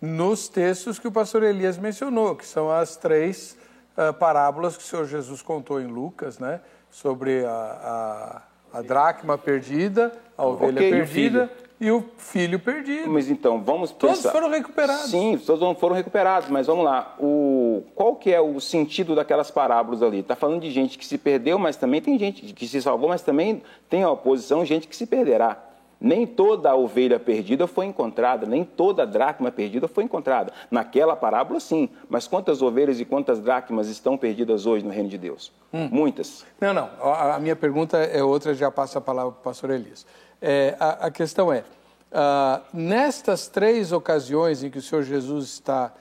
[0.00, 3.56] nos textos que o pastor Elias mencionou, que são as três
[3.96, 6.60] uh, parábolas que o senhor Jesus contou em Lucas, né?
[6.90, 8.42] sobre a,
[8.72, 13.08] a, a dracma perdida, a ovelha okay, perdida e o, filho perdido.
[13.08, 14.14] Mas então, vamos pensar...
[14.14, 15.10] Todos foram recuperados.
[15.10, 17.14] Sim, todos foram recuperados, mas vamos lá.
[17.18, 20.18] O, qual que é o sentido daquelas parábolas ali?
[20.18, 23.22] Está falando de gente que se perdeu, mas também tem gente que se salvou, mas
[23.22, 25.69] também tem a oposição, gente que se perderá.
[26.00, 30.50] Nem toda a ovelha perdida foi encontrada, nem toda a dracma perdida foi encontrada.
[30.70, 31.90] Naquela parábola, sim.
[32.08, 35.52] Mas quantas ovelhas e quantas dracmas estão perdidas hoje no reino de Deus?
[35.70, 35.90] Hum.
[35.92, 36.46] Muitas.
[36.58, 36.88] Não, não.
[37.02, 40.06] A, minha pergunta é outra, já passa a palavra para o pastor Elias.
[40.40, 41.64] É, a, a, questão é:
[42.12, 45.92] uh, nestas três ocasiões em que o Senhor Jesus está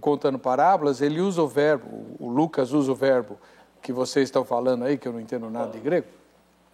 [0.00, 3.38] contando parábolas, ele usa o verbo, o Lucas usa o verbo
[3.80, 6.08] que vocês estão falando aí, que eu não entendo nada de grego.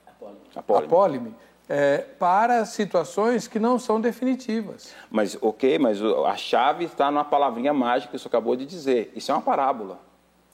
[0.07, 0.41] Apólime.
[0.55, 0.87] Apólime.
[0.87, 1.35] Apólime
[1.73, 4.93] é, para situações que não são definitivas.
[5.09, 9.13] Mas, ok, mas a chave está na palavrinha mágica que você acabou de dizer.
[9.15, 10.01] Isso é uma parábola.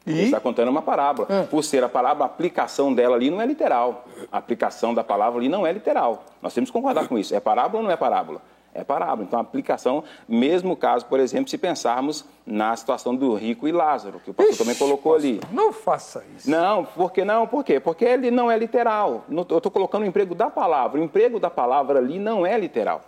[0.06, 0.10] E?
[0.10, 1.26] Ele está contando uma parábola.
[1.30, 1.42] É.
[1.44, 4.04] Por ser a parábola, a aplicação dela ali não é literal.
[4.30, 6.22] A aplicação da palavra ali não é literal.
[6.42, 7.34] Nós temos que concordar com isso.
[7.34, 8.42] É parábola ou não é parábola?
[8.76, 9.26] É parábola.
[9.26, 14.20] Então, a aplicação, mesmo caso, por exemplo, se pensarmos na situação do rico e Lázaro,
[14.20, 15.40] que o pastor Ixi, também colocou pastor, ali.
[15.52, 16.50] Não faça isso.
[16.50, 17.46] Não, por que não?
[17.46, 17.80] Por quê?
[17.80, 19.24] Porque ele não é literal.
[19.28, 21.00] Eu estou colocando o emprego da palavra.
[21.00, 23.00] O emprego da palavra ali não é literal.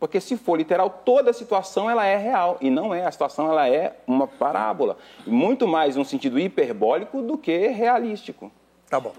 [0.00, 3.06] Porque se for literal, toda a situação ela é real e não é.
[3.06, 8.50] A situação ela é uma parábola, muito mais um sentido hiperbólico do que realístico.
[8.90, 9.12] Tá bom.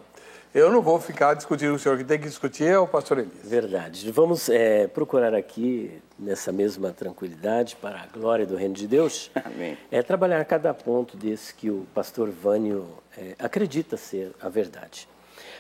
[0.54, 3.44] Eu não vou ficar discutindo o senhor, que tem que discutir é o pastor Elias.
[3.44, 4.12] Verdade.
[4.12, 9.76] Vamos é, procurar aqui, nessa mesma tranquilidade, para a glória do reino de Deus, Amém.
[9.90, 12.88] é trabalhar cada ponto desse que o pastor Vânio
[13.18, 15.10] é, acredita ser a verdade.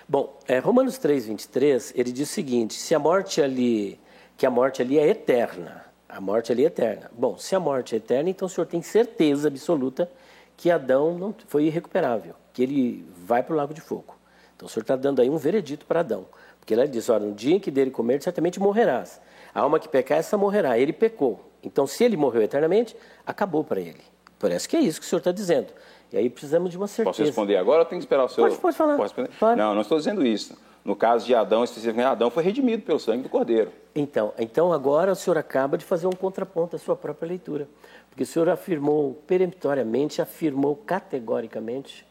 [0.07, 3.99] Bom, é, Romanos 3, 23, ele diz o seguinte, se a morte ali,
[4.37, 7.09] que a morte ali é eterna, a morte ali é eterna.
[7.17, 10.07] Bom, se a morte é eterna, então o senhor tem certeza absoluta
[10.55, 14.21] que Adão não foi irrecuperável, que ele vai para o lago de fogo.
[14.55, 16.25] Então o Senhor está dando aí um veredito para Adão.
[16.59, 19.19] Porque ele diz: olha, no dia em que dele comer, certamente morrerás.
[19.53, 20.77] A alma que pecar, essa morrerá.
[20.77, 21.51] Ele pecou.
[21.61, 24.01] Então, se ele morreu eternamente, acabou para ele.
[24.39, 25.67] Parece que é isso que o Senhor está dizendo.
[26.11, 27.09] E aí precisamos de uma certeza.
[27.09, 28.43] Posso responder agora ou tenho que esperar o seu?
[28.43, 28.97] Pode, pode falar.
[28.97, 29.57] Pode.
[29.57, 30.57] Não, não estou dizendo isso.
[30.83, 33.71] No caso de Adão, especificamente, Adão foi redimido pelo sangue do Cordeiro.
[33.95, 37.69] Então, então agora o senhor acaba de fazer um contraponto à sua própria leitura.
[38.09, 42.05] Porque o senhor afirmou peremptoriamente, afirmou categoricamente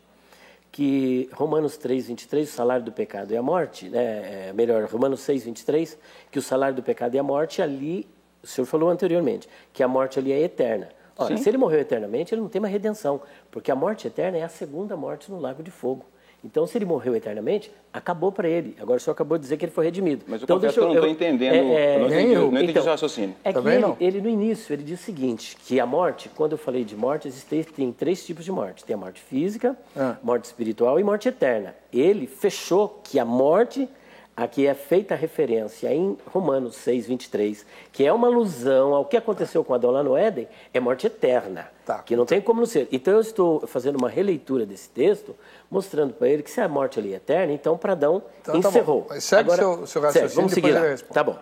[0.72, 4.48] que Romanos 3, 23, o salário do pecado é a morte, né?
[4.48, 5.98] É, melhor, Romanos 6, 23,
[6.30, 8.08] que o salário do pecado é a morte, ali,
[8.42, 10.88] o senhor falou anteriormente, que a morte ali é eterna.
[11.16, 11.42] Ora, Sim.
[11.42, 14.48] se ele morreu eternamente, ele não tem uma redenção, porque a morte eterna é a
[14.48, 16.06] segunda morte no lago de fogo.
[16.44, 18.76] Então, se ele morreu eternamente, acabou para ele.
[18.81, 20.24] Agora, o senhor acabou de dizer que ele foi redimido.
[20.26, 21.55] Mas o então, deixa eu, não estou entendendo.
[21.55, 22.40] É, é, não entendi, eu.
[22.42, 23.37] não entendi então, o raciocínio.
[23.44, 26.59] É que ele, ele, no início, ele diz o seguinte, que a morte, quando eu
[26.59, 28.85] falei de morte, existem tem três tipos de morte.
[28.85, 30.16] Tem a morte física, ah.
[30.22, 31.76] morte espiritual e morte eterna.
[31.92, 33.88] Ele fechou que a morte
[34.35, 39.62] Aqui é feita referência em Romanos 6, 23, que é uma alusão ao que aconteceu
[39.62, 41.99] com Adão lá no Éden, é morte eterna, tá.
[41.99, 42.88] que não tem como não ser.
[42.90, 45.35] Então eu estou fazendo uma releitura desse texto,
[45.71, 49.03] mostrando para ele que se a morte ali é eterna, então para Adão então, encerrou.
[49.03, 50.97] Tá segue Agora, seu, seu raciocínio, segue, vamos seguir lá.
[51.12, 51.38] Tá bom.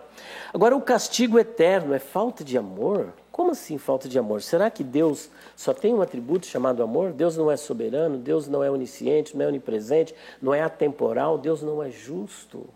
[0.53, 3.13] Agora o castigo eterno é falta de amor?
[3.31, 4.41] Como assim falta de amor?
[4.41, 7.13] Será que Deus só tem um atributo chamado amor?
[7.13, 11.61] Deus não é soberano, Deus não é onisciente, não é onipresente, não é atemporal, Deus
[11.61, 12.67] não é justo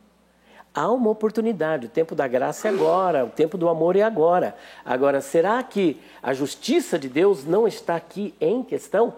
[0.76, 1.86] há uma oportunidade.
[1.86, 4.56] O tempo da graça é agora, o tempo do amor é agora.
[4.84, 9.14] Agora, será que a justiça de Deus não está aqui em questão?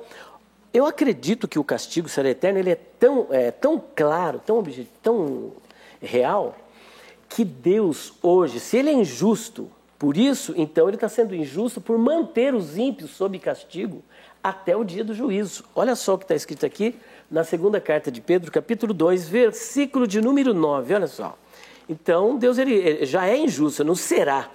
[0.72, 4.64] Eu acredito que o castigo será eterno, ele é tão, é, tão claro, tão,
[5.02, 5.52] tão
[6.00, 6.56] real,
[7.28, 11.98] que Deus hoje, se ele é injusto, por isso, então, ele está sendo injusto por
[11.98, 14.04] manter os ímpios sob castigo
[14.44, 15.64] até o dia do juízo.
[15.74, 16.96] Olha só o que está escrito aqui
[17.32, 20.94] na segunda carta de Pedro, capítulo 2, versículo de número 9.
[20.94, 21.36] Olha só.
[21.90, 24.50] Então, Deus ele, já é injusto, não será.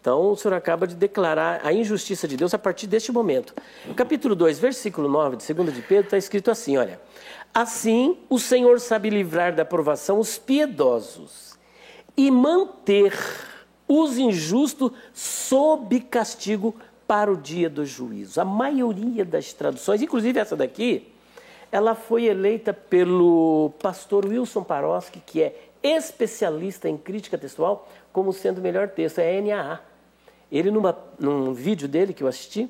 [0.00, 3.54] Então, o Senhor acaba de declarar a injustiça de Deus a partir deste momento.
[3.86, 6.98] No capítulo 2, versículo 9 de 2 de Pedro, está escrito assim: olha.
[7.52, 11.58] Assim, o Senhor sabe livrar da provação os piedosos
[12.16, 13.12] e manter
[13.88, 16.76] os injustos sob castigo
[17.08, 18.40] para o dia do juízo.
[18.40, 21.08] A maioria das traduções, inclusive essa daqui,
[21.72, 28.58] ela foi eleita pelo pastor Wilson Paroski, que é especialista em crítica textual como sendo
[28.58, 29.80] o melhor texto, é NAA.
[30.50, 32.68] Ele, numa, num vídeo dele que eu assisti,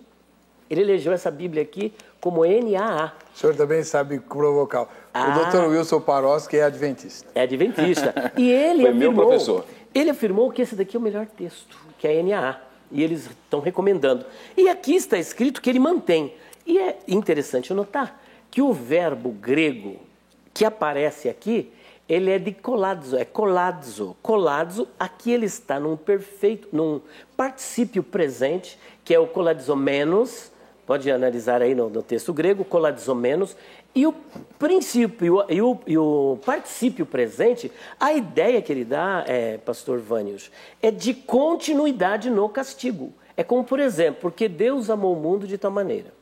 [0.69, 3.13] ele elegeu essa Bíblia aqui como NAA.
[3.35, 4.87] O senhor também sabe provocar.
[5.13, 5.69] Ah, o Dr.
[5.69, 7.29] Wilson Paroski é adventista.
[7.35, 8.33] É adventista.
[8.37, 9.65] E ele Foi afirmou, meu professor.
[9.95, 12.61] Ele afirmou que esse daqui é o melhor texto, que é NAA.
[12.93, 14.25] E eles estão recomendando.
[14.57, 16.35] E aqui está escrito que ele mantém.
[16.67, 18.21] E é interessante notar
[18.51, 19.97] que o verbo grego
[20.53, 21.73] que aparece aqui
[22.11, 24.17] ele é de coladzo, é coladzo.
[24.21, 27.01] Coladzo, aqui ele está num perfeito, num
[27.37, 30.51] particípio presente, que é o coladizomenos,
[30.85, 33.57] pode analisar aí no, no texto grego, coladizomenos,
[33.95, 34.13] e o
[34.59, 40.51] princípio e o, e o, particípio presente, a ideia que ele dá, é, pastor Vânios,
[40.83, 43.13] é de continuidade no castigo.
[43.37, 46.13] É como, por exemplo, porque Deus amou o mundo de tal maneira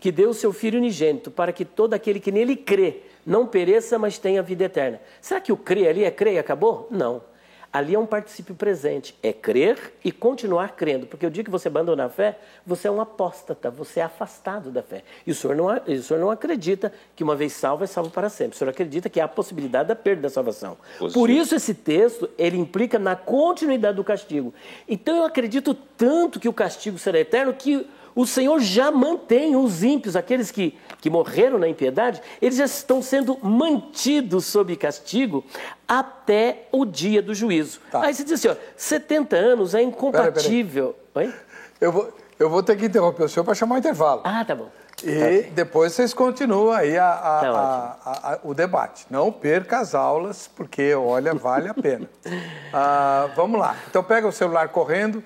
[0.00, 3.98] que deu o seu Filho unigênito para que todo aquele que nele crê não pereça,
[3.98, 4.98] mas tenha vida eterna.
[5.20, 6.88] Será que o crer ali é crer e acabou?
[6.90, 7.20] Não.
[7.70, 9.14] Ali é um particípio presente.
[9.22, 11.06] É crer e continuar crendo.
[11.06, 14.70] Porque o dia que você abandona a fé, você é um apóstata, você é afastado
[14.70, 15.04] da fé.
[15.26, 18.30] E o senhor não, o senhor não acredita que uma vez salvo é salvo para
[18.30, 18.54] sempre.
[18.54, 20.78] O senhor acredita que há a possibilidade da perda da salvação.
[21.12, 24.54] Por isso esse texto, ele implica na continuidade do castigo.
[24.88, 27.86] Então eu acredito tanto que o castigo será eterno que
[28.18, 33.00] o Senhor já mantém os ímpios, aqueles que, que morreram na impiedade, eles já estão
[33.00, 35.44] sendo mantidos sob castigo
[35.86, 37.78] até o dia do juízo.
[37.92, 38.04] Tá.
[38.04, 40.96] Aí você diz assim, ó, 70 anos é incompatível.
[41.14, 41.44] Pera, pera
[41.80, 44.22] eu, vou, eu vou ter que interromper o senhor para chamar o intervalo.
[44.24, 44.68] Ah, tá bom.
[45.04, 49.06] E tá depois vocês continuam aí a, a, tá a, a, o debate.
[49.08, 52.10] Não perca as aulas, porque, olha, vale a pena.
[52.74, 53.76] ah, vamos lá.
[53.88, 55.22] Então pega o celular correndo,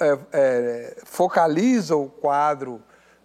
[0.00, 2.82] é, é, focaliza o quadro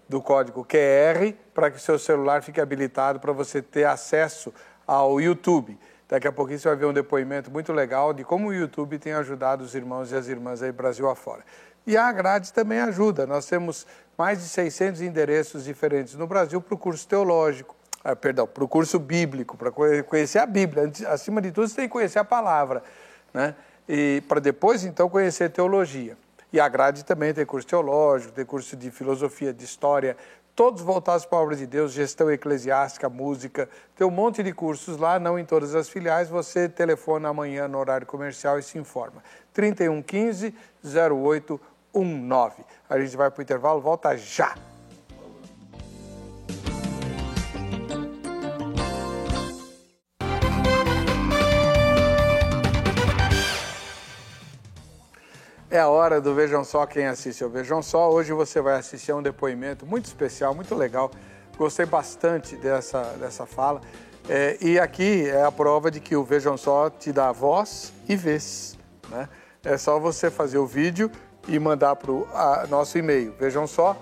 [0.07, 4.53] do código QR para que o seu celular fique habilitado para você ter acesso
[4.85, 5.79] ao YouTube.
[6.09, 9.13] Daqui a pouquinho você vai ver um depoimento muito legal de como o YouTube tem
[9.13, 11.43] ajudado os irmãos e as irmãs aí Brasil afora.
[11.87, 13.25] E a grade também ajuda.
[13.25, 13.87] Nós temos
[14.17, 18.67] mais de 600 endereços diferentes no Brasil para o curso teológico, ah, perdão, para o
[18.67, 20.91] curso bíblico, para conhecer a Bíblia.
[21.07, 22.83] Acima de tudo, você tem que conhecer a palavra,
[23.33, 23.55] né?
[23.87, 26.17] E para depois, então, conhecer teologia.
[26.53, 30.17] E a grade também tem curso teológico, tem curso de filosofia, de história,
[30.55, 33.69] todos voltados para a obra de Deus, gestão eclesiástica, música.
[33.95, 36.29] Tem um monte de cursos lá, não em todas as filiais.
[36.29, 39.23] Você telefona amanhã no horário comercial e se informa.
[39.53, 42.65] 3115 0819.
[42.89, 44.55] A gente vai para o intervalo, volta já.
[55.71, 58.11] É a hora do Vejam Só quem assiste ao Vejam Só.
[58.11, 61.09] Hoje você vai assistir a um depoimento muito especial, muito legal.
[61.57, 63.79] Gostei bastante dessa, dessa fala.
[64.27, 68.17] É, e aqui é a prova de que o Vejam Só te dá voz e
[68.17, 68.77] vez.
[69.07, 69.29] Né?
[69.63, 71.09] É só você fazer o vídeo
[71.47, 72.27] e mandar para o
[72.69, 73.95] nosso e-mail, vejam só,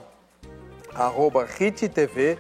[0.95, 2.39] arroba hittv.com.br.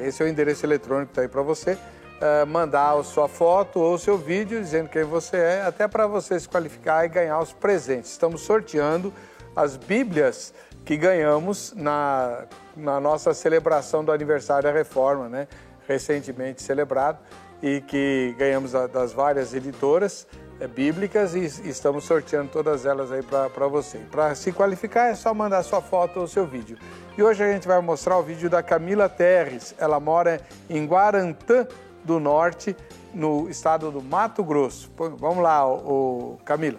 [0.00, 1.76] Esse é o endereço eletrônico que está aí para você
[2.20, 6.38] uh, mandar a sua foto ou seu vídeo dizendo quem você é, até para você
[6.38, 8.10] se qualificar e ganhar os presentes.
[8.10, 9.12] Estamos sorteando
[9.56, 10.54] as Bíblias
[10.84, 12.44] que ganhamos na,
[12.76, 15.48] na nossa celebração do aniversário da Reforma, né?
[15.88, 17.18] recentemente celebrado.
[17.62, 20.26] e que ganhamos das várias editoras
[20.58, 23.98] é, bíblicas e estamos sorteando todas elas aí para você.
[24.10, 26.78] Para se qualificar é só mandar sua foto ou seu vídeo.
[27.18, 29.74] E hoje a gente vai mostrar o vídeo da Camila Terres.
[29.78, 30.40] Ela mora
[30.70, 31.66] em Guarantã
[32.04, 32.76] do Norte,
[33.14, 34.90] no estado do Mato Grosso.
[34.96, 36.78] Vamos lá, o, Camila.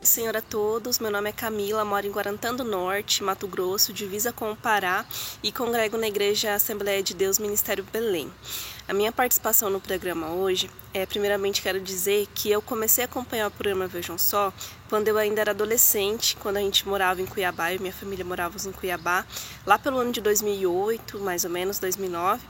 [0.00, 4.32] Senhor a todos, meu nome é Camila, moro em Guarantã do Norte, Mato Grosso, divisa
[4.32, 5.04] com o Pará
[5.44, 8.28] e congrego na Igreja Assembleia de Deus Ministério Belém.
[8.92, 13.48] A minha participação no programa hoje é, primeiramente, quero dizer que eu comecei a acompanhar
[13.48, 14.52] o programa Vejam Só
[14.90, 18.58] quando eu ainda era adolescente, quando a gente morava em Cuiabá, e minha família morava
[18.68, 19.24] em Cuiabá,
[19.64, 22.42] lá pelo ano de 2008, mais ou menos, 2009.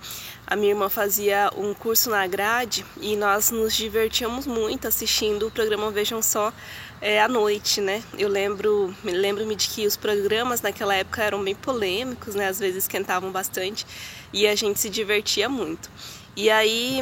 [0.45, 5.51] A minha irmã fazia um curso na grade e nós nos divertíamos muito assistindo o
[5.53, 6.53] programa Vejam Só
[7.01, 8.03] é, à noite, né?
[8.18, 12.49] Eu lembro, me lembro-me de que os programas naquela época eram bem polêmicos, né?
[12.49, 13.86] Às vezes esquentavam bastante
[14.32, 15.88] e a gente se divertia muito.
[16.37, 17.01] E aí,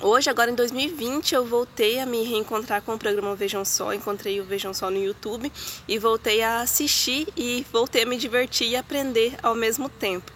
[0.00, 4.40] hoje, agora em 2020, eu voltei a me reencontrar com o programa Vejam Só, encontrei
[4.40, 5.50] o Vejam Só no YouTube
[5.86, 10.30] e voltei a assistir e voltei a me divertir e aprender ao mesmo tempo.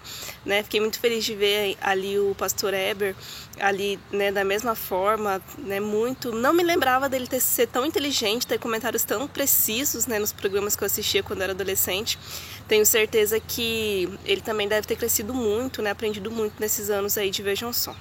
[0.45, 0.63] Né?
[0.63, 3.15] Fiquei muito feliz de ver ali o pastor Eber,
[3.61, 6.33] ali né, da mesma forma, né, muito.
[6.33, 10.77] Não me lembrava dele ter, ser tão inteligente, ter comentários tão precisos né, nos programas
[10.77, 12.19] que eu assistia quando era adolescente.
[12.67, 17.31] Tenho certeza que ele também deve ter crescido muito, né, aprendido muito nesses anos aí
[17.31, 17.95] de Vejam Só.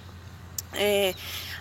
[0.74, 1.16] É,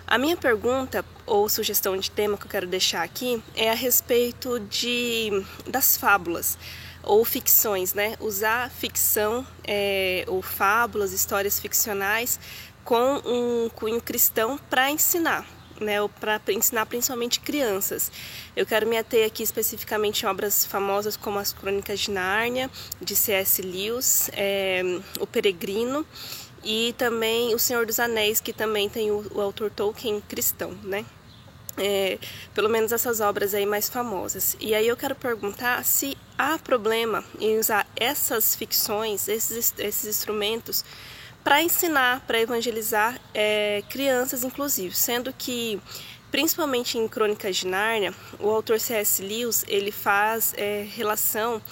[0.07, 4.61] a minha pergunta ou sugestão de tema que eu quero deixar aqui é a respeito
[4.61, 5.31] de
[5.67, 6.57] das fábulas
[7.03, 8.15] ou ficções, né?
[8.21, 12.39] Usar ficção é, ou fábulas, histórias ficcionais
[12.85, 15.45] com um cunho cristão para ensinar,
[15.81, 18.13] né, para ensinar principalmente crianças.
[18.55, 23.17] Eu quero me ater aqui especificamente em obras famosas como as Crônicas de Nárnia, de
[23.17, 23.61] C.S.
[23.61, 24.83] Lewis, é,
[25.19, 26.07] O Peregrino
[26.67, 31.07] e também O Senhor dos Anéis, que também tem o, o autor Tolkien cristão, né?
[31.79, 32.19] É,
[32.55, 34.57] pelo menos essas obras aí mais famosas.
[34.59, 40.85] E aí eu quero perguntar se há problema em usar essas ficções, esses, esses instrumentos,
[41.45, 45.81] para ensinar, para evangelizar é, crianças, inclusive, sendo que
[46.31, 49.23] principalmente em Crônicas de Nárnia, o autor C.S.
[49.23, 51.63] Lewis ele faz é, relação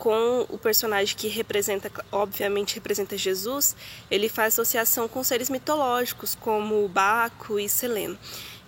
[0.00, 3.76] com o personagem que representa, obviamente representa Jesus,
[4.10, 8.18] ele faz associação com seres mitológicos como Baco e Seleno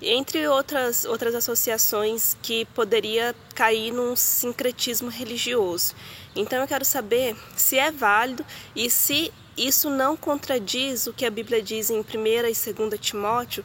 [0.05, 5.95] entre outras, outras associações que poderia cair num sincretismo religioso.
[6.35, 11.31] Então eu quero saber se é válido e se isso não contradiz o que a
[11.31, 13.65] Bíblia diz em 1 e 2 Timóteo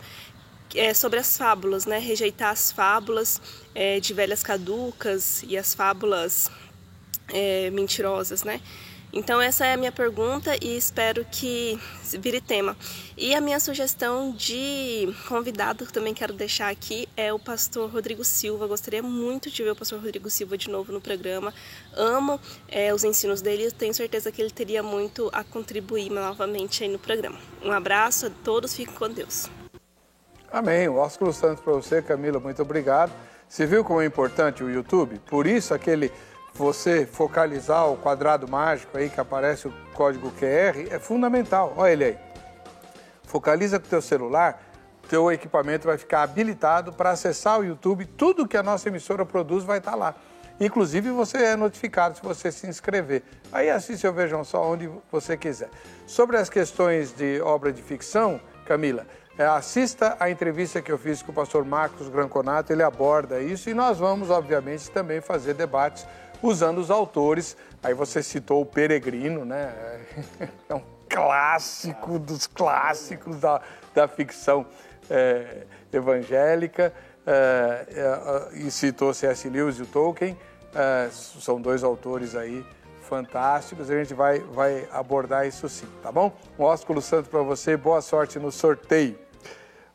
[0.75, 1.97] é, sobre as fábulas, né?
[1.97, 3.41] rejeitar as fábulas
[3.73, 6.51] é, de velhas caducas e as fábulas
[7.33, 8.43] é, mentirosas.
[8.43, 8.61] Né?
[9.11, 11.79] Então essa é a minha pergunta e espero que
[12.19, 12.75] vire tema.
[13.17, 18.23] E a minha sugestão de convidado que também quero deixar aqui é o pastor Rodrigo
[18.23, 18.67] Silva.
[18.67, 21.53] Gostaria muito de ver o pastor Rodrigo Silva de novo no programa.
[21.95, 26.83] Amo é, os ensinos dele e tenho certeza que ele teria muito a contribuir novamente
[26.83, 27.39] aí no programa.
[27.63, 29.49] Um abraço a todos, fiquem com Deus.
[30.51, 30.87] Amém.
[30.89, 32.39] O ósculo santo para você, Camila.
[32.39, 33.11] Muito obrigado.
[33.47, 35.19] Você viu como é importante o YouTube?
[35.29, 36.11] Por isso aquele
[36.57, 41.73] você focalizar o quadrado mágico aí que aparece o código QR é fundamental.
[41.77, 42.17] Olha ele aí.
[43.23, 44.61] Focaliza com o teu celular,
[45.07, 48.05] teu equipamento vai ficar habilitado para acessar o YouTube.
[48.05, 50.15] Tudo que a nossa emissora produz vai estar tá lá.
[50.59, 53.21] Inclusive, você é notificado se você se inscrever.
[53.51, 55.69] Aí assiste ou vejam só onde você quiser.
[56.07, 59.05] Sobre as questões de obra de ficção, Camila,
[59.37, 63.69] é, assista a entrevista que eu fiz com o pastor Marcos Granconato, ele aborda isso
[63.69, 66.07] e nós vamos, obviamente, também fazer debates
[66.41, 67.57] usando os autores.
[67.81, 69.73] Aí você citou o Peregrino, né?
[70.69, 73.61] É um clássico dos clássicos da,
[73.93, 74.65] da ficção
[75.09, 76.93] é, evangélica.
[77.25, 79.49] É, é, e citou C.S.
[79.49, 80.37] Lewis e o Tolkien.
[80.73, 82.65] É, são dois autores aí
[83.01, 83.89] fantásticos.
[83.89, 86.31] A gente vai, vai abordar isso sim, tá bom?
[86.59, 87.75] Um ósculo santo para você.
[87.77, 89.17] Boa sorte no sorteio.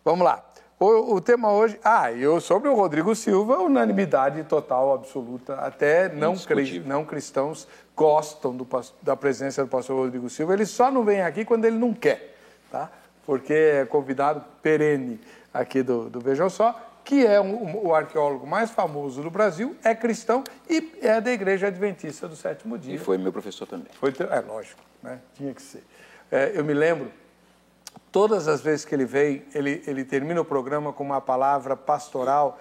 [0.04, 0.44] Vamos lá.
[0.82, 1.78] O, o, tema hoje.
[1.84, 5.54] Ah, eu sobre o Rodrigo Silva, unanimidade total, absoluta.
[5.54, 8.66] Até não, cri, não cristãos gostam do,
[9.00, 10.54] da presença do pastor Rodrigo Silva.
[10.54, 12.36] Ele só não vem aqui quando ele não quer,
[12.68, 12.90] tá?
[13.24, 15.20] Porque é convidado perene
[15.54, 19.76] aqui do, do Vejam Só, que é um, um, o arqueólogo mais famoso do Brasil,
[19.84, 22.96] é cristão e é da Igreja Adventista do Sétimo Dia.
[22.96, 23.92] E foi meu professor também.
[24.00, 25.20] Foi, é lógico, né?
[25.34, 25.84] Tinha que ser.
[26.28, 27.21] É, eu me lembro
[28.12, 32.60] Todas as vezes que ele vem, ele, ele termina o programa com uma palavra pastoral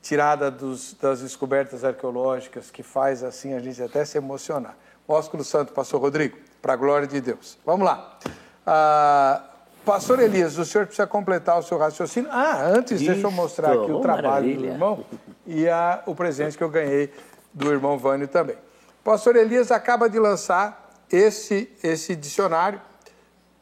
[0.00, 4.76] tirada dos, das descobertas arqueológicas, que faz assim a gente até se emocionar.
[5.06, 7.58] Ósculo Santo, pastor Rodrigo, para a glória de Deus.
[7.64, 8.18] Vamos lá.
[8.66, 9.42] Ah,
[9.86, 12.28] Pastor Elias, o senhor precisa completar o seu raciocínio.
[12.32, 14.58] Ah, antes, Isso, deixa eu mostrar aqui o trabalho maravilha.
[14.58, 15.04] do irmão
[15.46, 17.12] e a, o presente que eu ganhei
[17.54, 18.56] do irmão Vânio também.
[19.04, 22.80] Pastor Elias acaba de lançar esse, esse dicionário.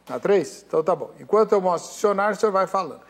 [0.09, 0.65] Na três?
[0.67, 1.11] Então tá bom.
[1.19, 3.01] Enquanto eu mostro o dicionário, senhor vai falando.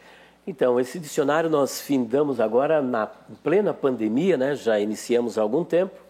[0.47, 3.07] Então, esse dicionário nós findamos agora na
[3.43, 4.55] plena pandemia, né?
[4.55, 6.05] já iniciamos há algum tempo.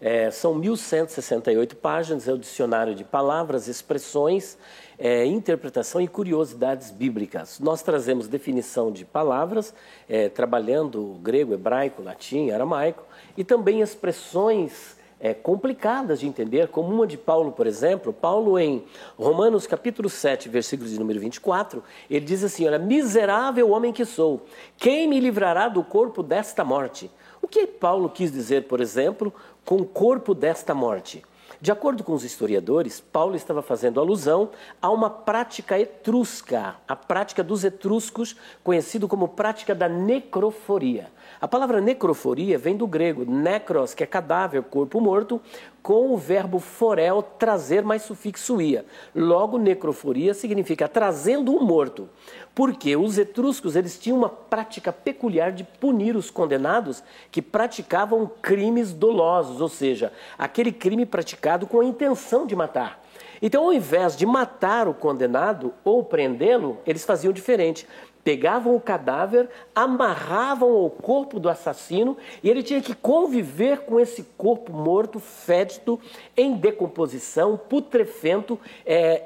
[0.00, 4.56] É, são 1.168 páginas, é o dicionário de palavras, expressões,
[4.98, 7.60] é, interpretação e curiosidades bíblicas.
[7.60, 9.74] Nós trazemos definição de palavras,
[10.08, 13.04] é, trabalhando grego, hebraico, latim, aramaico,
[13.36, 18.12] e também expressões é, complicadas de entender, como uma de Paulo, por exemplo.
[18.12, 18.84] Paulo, em
[19.18, 24.46] Romanos capítulo 7, versículo de número 24, ele diz assim: Olha, miserável homem que sou,
[24.78, 27.10] quem me livrará do corpo desta morte?
[27.42, 29.32] O que Paulo quis dizer, por exemplo,
[29.64, 31.22] com o corpo desta morte?
[31.62, 34.48] De acordo com os historiadores, Paulo estava fazendo alusão
[34.80, 38.34] a uma prática etrusca, a prática dos etruscos,
[38.64, 41.10] conhecido como prática da necroforia.
[41.38, 45.38] A palavra necroforia vem do grego necros, que é cadáver, corpo morto,
[45.82, 48.84] com o verbo forel, trazer mais sufixo ia.
[49.14, 52.08] Logo, necroforia significa trazendo um morto.
[52.54, 58.92] Porque os etruscos eles tinham uma prática peculiar de punir os condenados que praticavam crimes
[58.92, 63.00] dolosos, ou seja, aquele crime praticado com a intenção de matar.
[63.42, 67.86] Então, ao invés de matar o condenado ou prendê-lo, eles faziam diferente
[68.22, 74.22] pegavam o cadáver, amarravam ao corpo do assassino e ele tinha que conviver com esse
[74.36, 75.98] corpo morto, fétido,
[76.36, 79.24] em decomposição, putrefento, é,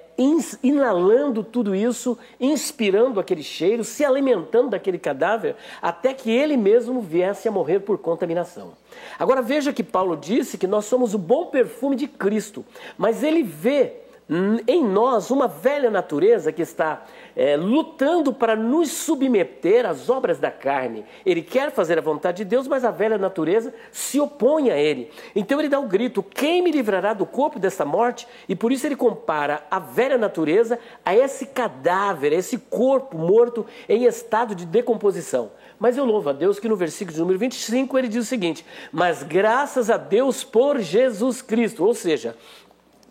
[0.62, 7.48] inalando tudo isso, inspirando aquele cheiro, se alimentando daquele cadáver, até que ele mesmo viesse
[7.48, 8.72] a morrer por contaminação.
[9.18, 12.64] Agora veja que Paulo disse que nós somos o bom perfume de Cristo,
[12.96, 14.03] mas ele vê
[14.66, 17.04] em nós uma velha natureza que está
[17.36, 21.04] é, lutando para nos submeter às obras da carne.
[21.26, 25.10] Ele quer fazer a vontade de Deus, mas a velha natureza se opõe a ele.
[25.36, 28.26] Então ele dá o grito: Quem me livrará do corpo desta morte?
[28.48, 33.66] E por isso ele compara a velha natureza a esse cadáver, a esse corpo morto
[33.88, 35.50] em estado de decomposição.
[35.78, 39.22] Mas eu louvo a Deus que no versículo número 25 ele diz o seguinte: Mas
[39.22, 42.36] graças a Deus por Jesus Cristo, ou seja,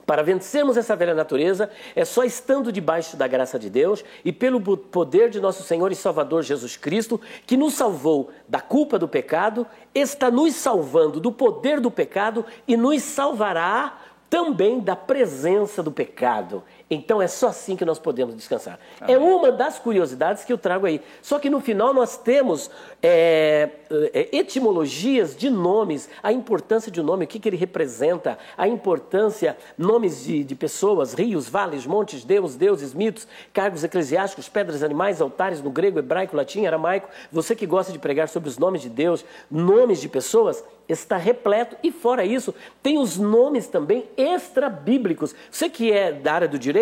[0.06, 4.60] para vencermos essa velha natureza, é só estando debaixo da graça de Deus e pelo
[4.78, 9.66] poder de nosso Senhor e Salvador Jesus Cristo, que nos salvou da culpa do pecado,
[9.94, 14.00] está nos salvando do poder do pecado e nos salvará
[14.30, 16.64] também da presença do pecado.
[16.90, 18.80] Então é só assim que nós podemos descansar.
[19.00, 19.16] Amém.
[19.16, 21.02] É uma das curiosidades que eu trago aí.
[21.22, 22.70] Só que no final nós temos
[23.02, 23.70] é,
[24.14, 28.68] é, etimologias de nomes, a importância de um nome, o que, que ele representa, a
[28.68, 35.22] importância, nomes de, de pessoas, rios, vales, montes, deus, deuses, mitos, cargos eclesiásticos, pedras, animais,
[35.22, 37.10] altares, no grego, hebraico, latim, aramaico.
[37.32, 41.76] Você que gosta de pregar sobre os nomes de Deus, nomes de pessoas, está repleto.
[41.84, 45.34] E fora isso, tem os nomes também extra-bíblicos.
[45.50, 46.73] Você que é da área do direito,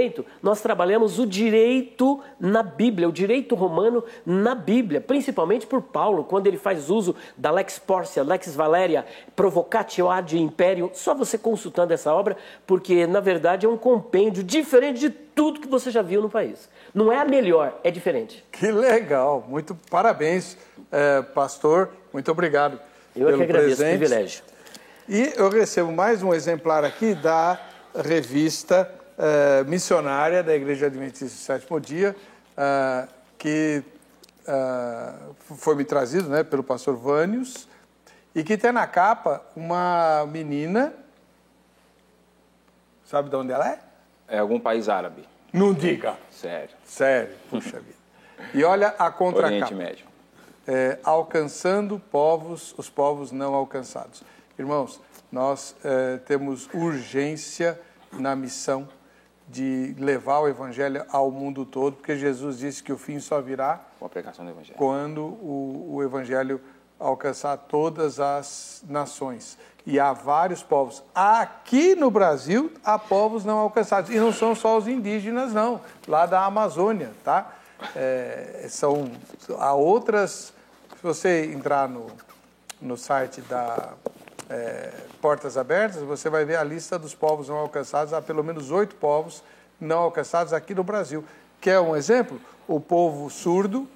[0.41, 6.47] nós trabalhamos o direito na Bíblia, o direito romano na Bíblia, principalmente por Paulo, quando
[6.47, 10.89] ele faz uso da Lex Porcia, Lex Valéria, Provocatio ad Imperium.
[10.93, 15.67] Só você consultando essa obra, porque na verdade é um compêndio diferente de tudo que
[15.67, 16.69] você já viu no país.
[16.93, 18.43] Não é a melhor, é diferente.
[18.51, 20.57] Que legal, muito parabéns,
[20.91, 22.79] eh, pastor, muito obrigado.
[23.15, 23.95] Eu é que agradeço presente.
[23.95, 24.43] o privilégio.
[25.09, 27.59] E eu recebo mais um exemplar aqui da
[27.95, 32.15] revista uh, missionária da Igreja Adventista do Sétimo Dia,
[32.51, 33.07] uh,
[33.37, 33.83] que
[34.47, 37.67] uh, foi me trazido né, pelo pastor Vânios,
[38.33, 40.93] e que tem na capa uma menina.
[43.05, 43.79] Sabe de onde ela é?
[44.27, 45.27] É algum país árabe.
[45.51, 46.15] Não diga.
[46.31, 46.75] Sério.
[46.85, 47.99] Sério, puxa vida.
[48.53, 49.47] E olha a contracapa.
[49.47, 50.11] Oriente Médio
[50.67, 54.23] é, alcançando povos, os povos não alcançados.
[54.57, 54.99] Irmãos,
[55.31, 57.79] nós é, temos urgência
[58.11, 58.87] na missão
[59.51, 63.81] de levar o evangelho ao mundo todo, porque Jesus disse que o fim só virá
[63.99, 64.77] com a pregação do evangelho.
[64.77, 66.61] quando o, o evangelho
[66.97, 69.57] alcançar todas as nações.
[69.85, 71.03] E há vários povos.
[71.13, 74.11] Aqui no Brasil, há povos não alcançados.
[74.11, 75.81] E não são só os indígenas, não.
[76.07, 77.51] Lá da Amazônia, tá?
[77.95, 79.11] É, são,
[79.57, 80.53] há outras.
[80.95, 82.05] Se você entrar no,
[82.79, 83.93] no site da
[84.51, 84.91] é,
[85.21, 88.13] Portas Abertas, você vai ver a lista dos povos não alcançados.
[88.13, 89.41] Há pelo menos oito povos
[89.79, 91.23] não alcançados aqui no Brasil.
[91.61, 92.39] Quer um exemplo?
[92.67, 93.87] O povo surdo,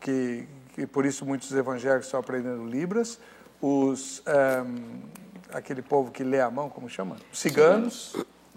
[0.00, 3.18] que, que por isso muitos evangélicos estão aprendendo Libras,
[3.62, 4.22] os,
[4.66, 5.00] um,
[5.52, 7.16] aquele povo que lê a mão, como chama?
[7.32, 8.14] Os ciganos,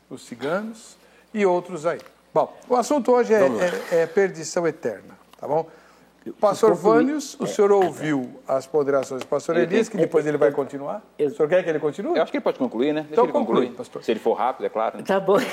[0.10, 0.98] os ciganos
[1.34, 2.00] e outros aí.
[2.34, 3.46] Bom, o assunto hoje é,
[3.92, 5.70] é, é perdição eterna, tá bom?
[6.40, 11.04] Pastor Vânios, o senhor ouviu as ponderações do pastor Elias, que depois ele vai continuar?
[11.20, 12.16] O senhor quer que ele continue?
[12.16, 13.02] Eu acho que ele pode concluir, né?
[13.02, 13.78] Deixa Então ele conclui, concluir.
[13.78, 14.04] pastor.
[14.04, 14.98] Se ele for rápido, é claro.
[14.98, 15.04] né?
[15.04, 15.38] Tá bom.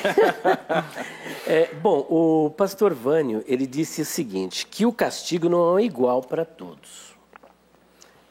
[1.46, 6.20] É, bom, o pastor Vânio, ele disse o seguinte, que o castigo não é igual
[6.20, 7.16] para todos.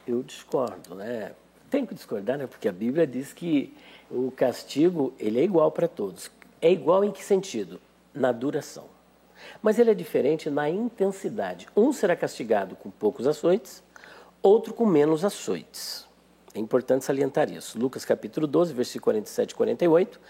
[0.06, 1.32] Eu discordo, né?
[1.68, 2.46] Tem que discordar, né?
[2.46, 3.74] Porque a Bíblia diz que
[4.08, 6.30] o castigo, ele é igual para todos.
[6.62, 7.80] É igual em que sentido?
[8.14, 8.84] Na duração.
[9.62, 11.66] Mas ele é diferente na intensidade.
[11.76, 13.82] Um será castigado com poucos açoites,
[14.42, 16.06] outro com menos açoites.
[16.54, 17.78] É importante salientar isso.
[17.78, 20.20] Lucas capítulo 12, versículo 47 e 48,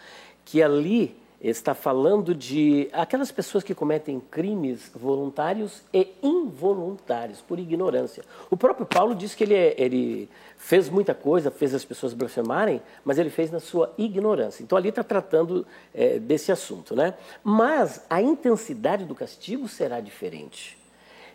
[0.44, 8.24] que ali está falando de aquelas pessoas que cometem crimes voluntários e involuntários, por ignorância.
[8.51, 12.82] O próprio Paulo diz que ele, é- ele fez muita coisa, fez as pessoas blasfemarem,
[13.05, 14.62] mas ele fez na sua ignorância.
[14.62, 15.64] Então ali está tratando
[15.95, 16.97] eh, desse assunto.
[16.97, 17.14] Né?
[17.45, 20.76] Mas a intensidade do castigo será diferente.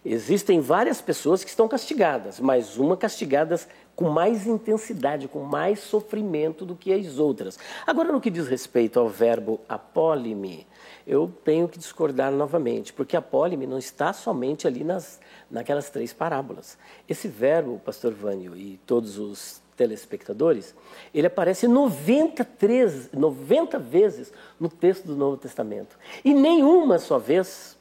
[0.05, 6.65] Existem várias pessoas que estão castigadas, mas uma castigadas com mais intensidade, com mais sofrimento
[6.65, 7.59] do que as outras.
[7.85, 10.65] Agora, no que diz respeito ao verbo apólime,
[11.05, 15.19] eu tenho que discordar novamente, porque apólime não está somente ali nas,
[15.49, 16.77] naquelas três parábolas.
[17.07, 20.75] Esse verbo, pastor Vânio e todos os telespectadores,
[21.13, 25.97] ele aparece 93, 90 vezes no texto do Novo Testamento.
[26.23, 27.77] E nenhuma só vez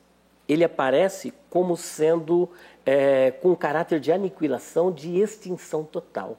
[0.49, 2.49] ele aparece como sendo
[2.85, 6.37] é, com caráter de aniquilação, de extinção total.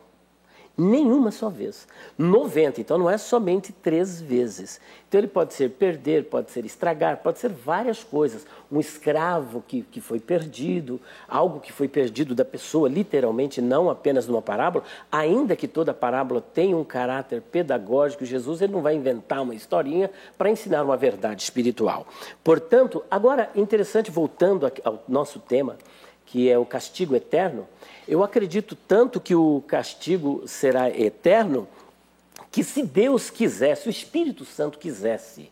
[0.75, 1.87] Nenhuma só vez.
[2.17, 4.81] 90, então não é somente três vezes.
[5.07, 8.43] Então ele pode ser perder, pode ser estragar, pode ser várias coisas.
[8.71, 14.25] Um escravo que, que foi perdido, algo que foi perdido da pessoa, literalmente, não apenas
[14.25, 19.43] numa parábola, ainda que toda parábola tenha um caráter pedagógico, Jesus ele não vai inventar
[19.43, 22.07] uma historinha para ensinar uma verdade espiritual.
[22.43, 25.77] Portanto, agora, interessante, voltando ao nosso tema,
[26.25, 27.67] que é o castigo eterno,
[28.07, 31.67] eu acredito tanto que o castigo será eterno,
[32.51, 35.51] que se Deus quisesse, o Espírito Santo quisesse,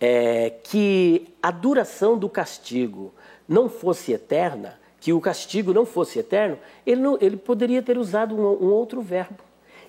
[0.00, 3.12] é, que a duração do castigo
[3.48, 8.34] não fosse eterna, que o castigo não fosse eterno, ele, não- ele poderia ter usado
[8.34, 9.47] um, um outro verbo.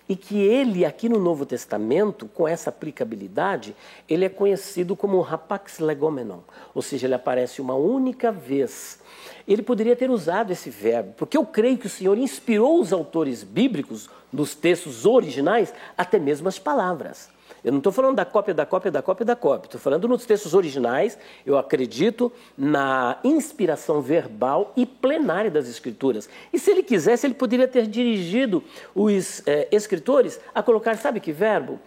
[0.10, 3.76] E que ele, aqui no Novo Testamento, com essa aplicabilidade,
[4.10, 6.40] ele é conhecido como rapax legomenon,
[6.74, 9.00] ou seja, ele aparece uma única vez.
[9.48, 13.44] Ele poderia ter usado esse verbo, porque eu creio que o Senhor inspirou os autores
[13.44, 17.30] bíblicos, nos textos originais, até mesmo as palavras.
[17.64, 19.68] Eu não estou falando da cópia, da cópia, da cópia, da cópia.
[19.68, 21.18] Estou falando nos textos originais.
[21.46, 26.30] Eu acredito na inspiração verbal e plenária das Escrituras.
[26.54, 28.64] E se ele quisesse, ele poderia ter dirigido
[28.96, 31.80] os eh, escritores a colocar, sabe que verbo?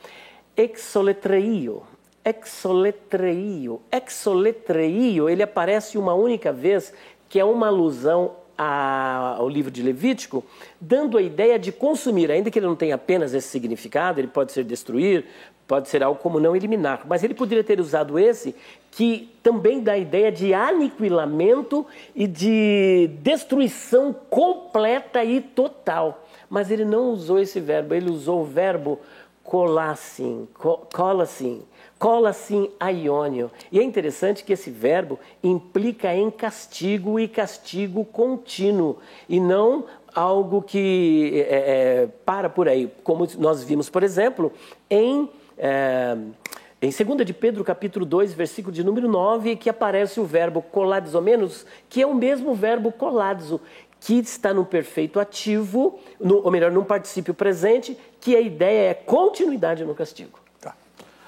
[0.56, 1.82] Exoletreio.
[2.24, 3.80] Exoletreio.
[3.90, 6.92] Exoletreio, ele aparece uma única vez,
[7.28, 10.44] que é uma alusão ao livro de Levítico,
[10.80, 14.52] dando a ideia de consumir, ainda que ele não tenha apenas esse significado, ele pode
[14.52, 15.24] ser destruir,
[15.72, 18.54] pode ser algo como não eliminar, mas ele poderia ter usado esse,
[18.90, 26.26] que também dá a ideia de aniquilamento e de destruição completa e total.
[26.50, 29.00] Mas ele não usou esse verbo, ele usou o verbo
[29.42, 31.62] colassim, co- colassim,
[31.98, 33.50] colassim aiônio.
[33.72, 40.60] E é interessante que esse verbo implica em castigo e castigo contínuo, e não algo
[40.60, 44.52] que é, é, para por aí, como nós vimos, por exemplo,
[44.90, 45.30] em,
[45.64, 46.16] é,
[46.82, 51.64] em 2 de Pedro, capítulo 2, versículo de número 9, que aparece o verbo coladizomenos,
[51.88, 53.60] que é o mesmo verbo coladizo,
[54.00, 58.94] que está no perfeito ativo, no, ou melhor, num particípio presente, que a ideia é
[58.94, 60.40] continuidade no castigo.
[60.60, 60.74] Tá.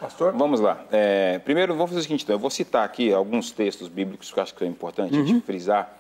[0.00, 0.32] Pastor?
[0.32, 0.84] Vamos lá.
[0.90, 4.38] É, primeiro, vamos fazer o seguinte, então, eu vou citar aqui alguns textos bíblicos que
[4.40, 5.26] eu acho que é importante a Uhum.
[5.26, 5.96] gente frisar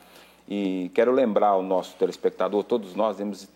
[0.48, 3.48] e quero lembrar ao nosso telespectador, todos nós temos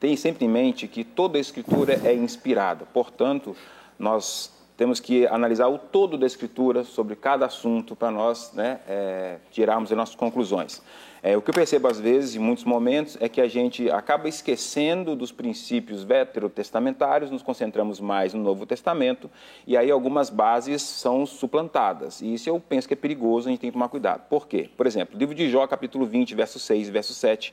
[0.00, 2.86] tem sempre em mente que toda a escritura é inspirada.
[2.86, 3.56] Portanto,
[3.98, 9.38] nós temos que analisar o todo da escritura sobre cada assunto para nós né, é,
[9.50, 10.80] tirarmos as nossas conclusões.
[11.20, 14.28] É, o que eu percebo às vezes, em muitos momentos, é que a gente acaba
[14.28, 19.28] esquecendo dos princípios veterotestamentários, nos concentramos mais no Novo Testamento
[19.66, 22.20] e aí algumas bases são suplantadas.
[22.20, 24.28] E isso eu penso que é perigoso, a gente tem que tomar cuidado.
[24.28, 24.70] Por quê?
[24.76, 27.52] Por exemplo, livro de Jó, capítulo 20, verso 6 e verso 7,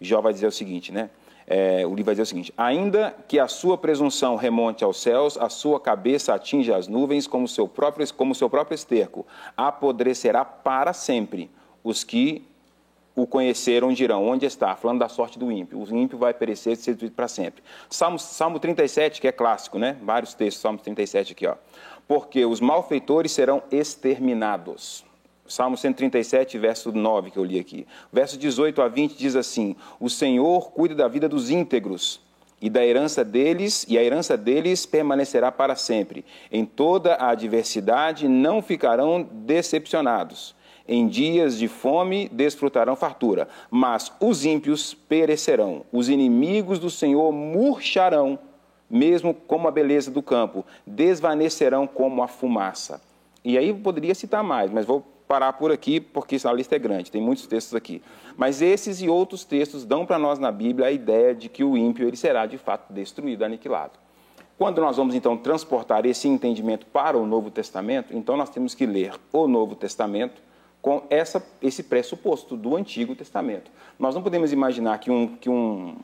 [0.00, 1.08] Jó vai dizer o seguinte, né?
[1.46, 5.36] É, o livro vai dizer o seguinte: Ainda que a sua presunção remonte aos céus,
[5.38, 9.26] a sua cabeça atinja as nuvens como seu próprio, como seu próprio esterco,
[9.56, 11.50] apodrecerá para sempre.
[11.82, 12.46] Os que
[13.16, 14.74] o conheceram dirão, onde está?
[14.74, 15.78] Falando da sorte do ímpio.
[15.78, 17.62] O ímpio vai perecer e ser destruído para sempre.
[17.88, 19.96] Salmo, Salmo 37, que é clássico, né?
[20.02, 21.54] Vários textos, Salmo 37 aqui, ó.
[22.08, 25.04] porque os malfeitores serão exterminados.
[25.46, 27.86] Salmo 137, verso 9, que eu li aqui.
[28.12, 32.20] Verso 18 a 20 diz assim: O Senhor cuida da vida dos íntegros,
[32.64, 36.24] e da herança deles, e a herança deles permanecerá para sempre.
[36.50, 40.54] Em toda a adversidade não ficarão decepcionados.
[40.88, 45.84] Em dias de fome desfrutarão fartura, mas os ímpios perecerão.
[45.92, 48.38] Os inimigos do Senhor murcharão,
[48.88, 52.98] mesmo como a beleza do campo, desvanecerão como a fumaça.
[53.44, 57.10] E aí poderia citar mais, mas vou parar por aqui porque a lista é grande,
[57.10, 58.02] tem muitos textos aqui.
[58.36, 61.76] Mas esses e outros textos dão para nós na Bíblia a ideia de que o
[61.76, 63.92] ímpio ele será de fato destruído, aniquilado.
[64.56, 68.86] Quando nós vamos então transportar esse entendimento para o Novo Testamento, então nós temos que
[68.86, 70.40] ler o Novo Testamento
[70.80, 73.70] com essa, esse pressuposto do Antigo Testamento.
[73.98, 75.96] Nós não podemos imaginar que um, que um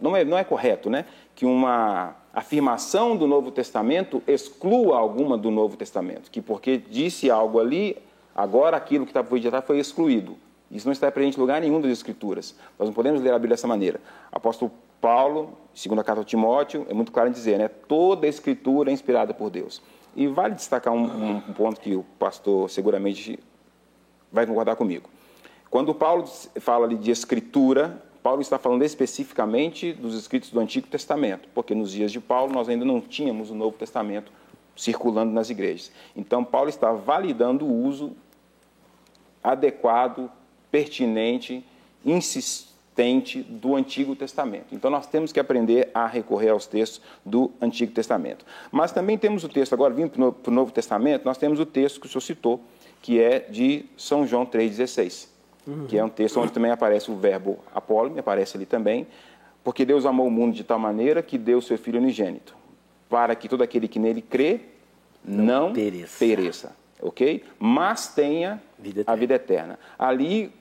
[0.00, 1.06] não é, não é correto, né?
[1.34, 7.58] Que uma afirmação do Novo Testamento exclua alguma do Novo Testamento, que porque disse algo
[7.58, 7.96] ali,
[8.36, 10.36] Agora aquilo que estava ditado foi excluído.
[10.70, 12.54] Isso não está presente em lugar nenhum das Escrituras.
[12.78, 13.98] Nós não podemos ler a Bíblia dessa maneira.
[14.30, 14.70] Apóstolo
[15.00, 17.68] Paulo, segundo a carta ao Timóteo, é muito claro em dizer, né?
[17.68, 19.80] Toda a Escritura é inspirada por Deus.
[20.14, 23.38] E vale destacar um, um ponto que o pastor seguramente
[24.30, 25.08] vai concordar comigo.
[25.70, 26.26] Quando Paulo
[26.60, 31.90] fala ali de Escritura, Paulo está falando especificamente dos escritos do Antigo Testamento, porque nos
[31.90, 34.30] dias de Paulo nós ainda não tínhamos o Novo Testamento
[34.76, 35.90] circulando nas igrejas.
[36.14, 38.14] Então, Paulo está validando o uso
[39.46, 40.28] adequado,
[40.72, 41.64] pertinente,
[42.04, 44.74] insistente do Antigo Testamento.
[44.74, 48.44] Então nós temos que aprender a recorrer aos textos do Antigo Testamento.
[48.72, 52.00] Mas também temos o texto, agora vindo para o Novo Testamento, nós temos o texto
[52.00, 52.60] que o senhor citou,
[53.00, 55.28] que é de São João 3,16,
[55.64, 55.86] uhum.
[55.86, 59.06] que é um texto onde também aparece o verbo apolo, aparece ali também,
[59.62, 62.56] porque Deus amou o mundo de tal maneira que deu o seu Filho unigênito,
[63.08, 64.60] para que todo aquele que nele crê
[65.24, 66.18] não, não pereça.
[66.18, 67.44] pereça ok?
[67.58, 69.78] Mas tenha vida a vida eterna.
[69.98, 70.52] Ali,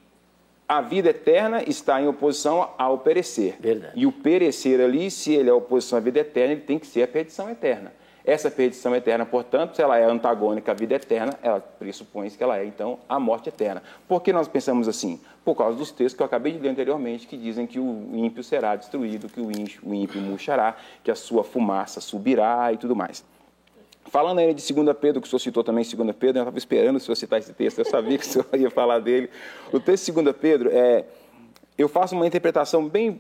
[0.68, 3.56] a vida eterna está em oposição ao perecer.
[3.60, 3.94] Verdade.
[3.96, 7.04] E o perecer ali, se ele é oposição à vida eterna, ele tem que ser
[7.04, 7.92] a perdição eterna.
[8.26, 12.58] Essa perdição eterna, portanto, se ela é antagônica à vida eterna, ela pressupõe que ela
[12.58, 13.84] é, então, a morte eterna.
[14.08, 15.22] Por que nós pensamos assim?
[15.44, 18.44] Por causa dos textos que eu acabei de ler anteriormente, que dizem que o ímpio
[18.44, 19.52] será destruído, que o
[19.94, 23.24] ímpio murchará, que a sua fumaça subirá e tudo mais.
[24.06, 26.98] Falando ainda de 2 Pedro, que o senhor citou também 2 Pedro, eu estava esperando
[26.98, 29.30] o senhor citar esse texto, eu sabia que o senhor ia falar dele.
[29.74, 31.06] O texto de 2 Pedro, é,
[31.78, 33.20] eu faço uma interpretação bem,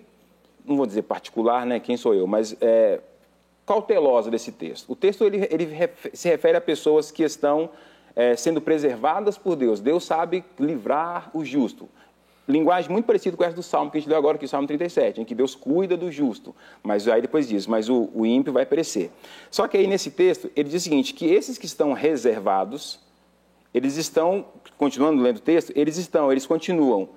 [0.64, 3.00] não vou dizer particular, né, quem sou eu, mas é,
[3.66, 4.92] cautelosa desse texto.
[4.92, 5.68] O texto ele, ele
[6.14, 7.70] se refere a pessoas que estão
[8.16, 9.80] é, sendo preservadas por Deus.
[9.80, 11.90] Deus sabe livrar o justo.
[12.48, 14.50] Linguagem muito parecida com essa do Salmo que a gente leu agora, que é o
[14.50, 16.56] Salmo 37, em que Deus cuida do justo.
[16.84, 19.10] Mas aí depois diz, mas o, o ímpio vai perecer.
[19.50, 23.00] Só que aí nesse texto, ele diz o seguinte, que esses que estão reservados,
[23.74, 24.46] eles estão,
[24.78, 27.10] continuando lendo o texto, eles estão, eles continuam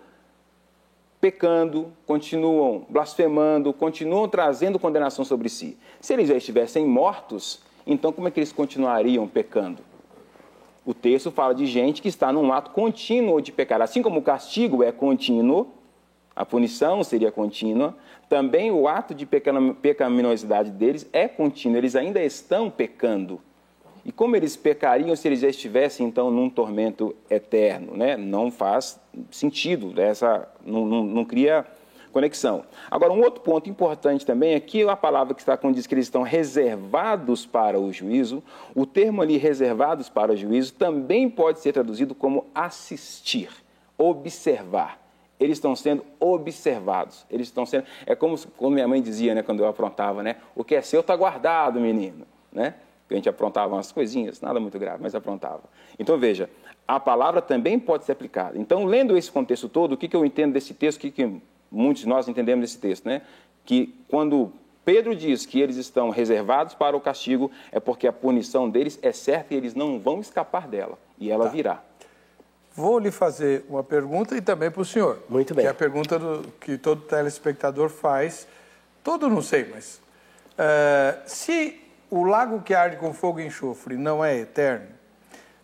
[1.21, 5.77] pecando, continuam blasfemando, continuam trazendo condenação sobre si.
[6.01, 9.88] Se eles já estivessem mortos, então como é que eles continuariam pecando?
[10.89, 13.83] O texto fala de gente que está num ato contínuo de pecar.
[13.83, 15.67] Assim como o castigo é contínuo,
[16.35, 17.95] a punição seria contínua,
[18.27, 23.39] também o ato de pecaminosidade deles é contínuo, eles ainda estão pecando.
[24.03, 27.95] E como eles pecariam se eles já estivessem, então, num tormento eterno?
[27.95, 28.17] Né?
[28.17, 28.99] Não faz
[29.31, 31.67] sentido, essa, não, não, não cria
[32.11, 32.65] conexão.
[32.91, 35.95] Agora, um outro ponto importante também é que a palavra que está quando diz que
[35.95, 38.43] eles estão reservados para o juízo,
[38.75, 43.51] o termo ali reservados para o juízo também pode ser traduzido como assistir,
[43.97, 45.01] observar.
[45.39, 47.25] Eles estão sendo observados.
[47.31, 47.85] Eles estão sendo.
[48.05, 50.37] É como quando minha mãe dizia, né, quando eu aprontava, né?
[50.55, 52.75] O que é seu está guardado, menino, né?
[53.11, 55.63] A gente aprontava umas coisinhas, nada muito grave, mas aprontava.
[55.99, 56.51] Então veja,
[56.87, 58.59] a palavra também pode ser aplicada.
[58.59, 61.41] Então, lendo esse contexto todo, o que, que eu entendo desse texto, o que, que
[61.71, 63.23] muitos de nós entendemos esse texto, né?
[63.65, 64.53] Que quando
[64.85, 69.13] Pedro diz que eles estão reservados para o castigo, é porque a punição deles é
[69.13, 71.51] certa e eles não vão escapar dela, e ela tá.
[71.51, 71.83] virá.
[72.75, 75.19] Vou lhe fazer uma pergunta e também para o senhor.
[75.29, 75.65] Muito bem.
[75.65, 78.47] Que é a pergunta do, que todo telespectador faz.
[79.03, 79.97] Todo não sei, mas.
[80.55, 84.87] Uh, se o lago que arde com fogo e enxofre não é eterno,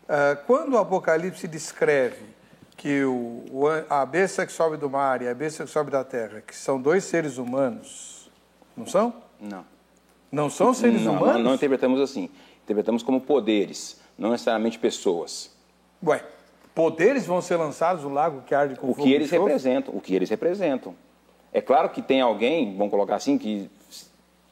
[0.02, 2.34] uh, quando o Apocalipse descreve
[2.76, 3.44] que o,
[3.88, 6.80] a besta que sobe do mar e a besta que sobe da terra, que são
[6.80, 8.30] dois seres humanos,
[8.76, 9.14] não são?
[9.40, 9.64] Não.
[10.30, 11.36] Não são seres não, humanos?
[11.36, 12.28] Não, não interpretamos assim.
[12.64, 15.54] Interpretamos como poderes, não necessariamente pessoas.
[16.04, 16.24] Ué,
[16.74, 20.00] poderes vão ser lançados no lago que arde com o fogo que eles representam, o
[20.00, 20.94] que eles representam.
[21.52, 23.70] É claro que tem alguém, vamos colocar assim, que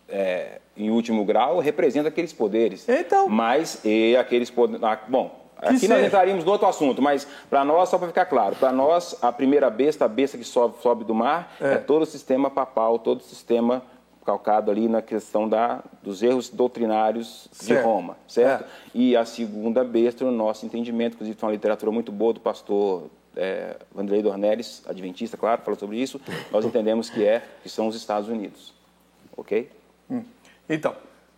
[0.09, 2.89] é, em último grau, representa aqueles poderes.
[2.89, 3.29] Então.
[3.29, 4.83] Mas e aqueles poderes.
[4.85, 5.95] Ah, bom, aqui seja.
[5.95, 9.33] nós entraríamos no outro assunto, mas para nós, só para ficar claro, para nós, a
[9.33, 11.77] primeira besta, a besta que sobe, sobe do mar, é.
[11.77, 13.83] todo o sistema papal, todo o sistema
[14.25, 17.81] calcado ali na questão da, dos erros doutrinários Certo.
[17.81, 18.65] de Roma, certo?
[18.65, 18.67] É.
[18.95, 23.11] E a segunda besta, no nosso entendimento, inclusive tem uma literatura muito boa do pastor
[23.37, 27.97] é, Vanderlei Dornelles, adventista, claro, falou sobre isso, nós entendemos que, é, que são os
[27.97, 28.73] Estados Unidos,
[29.37, 29.71] ok?
[30.69, 30.95] Então,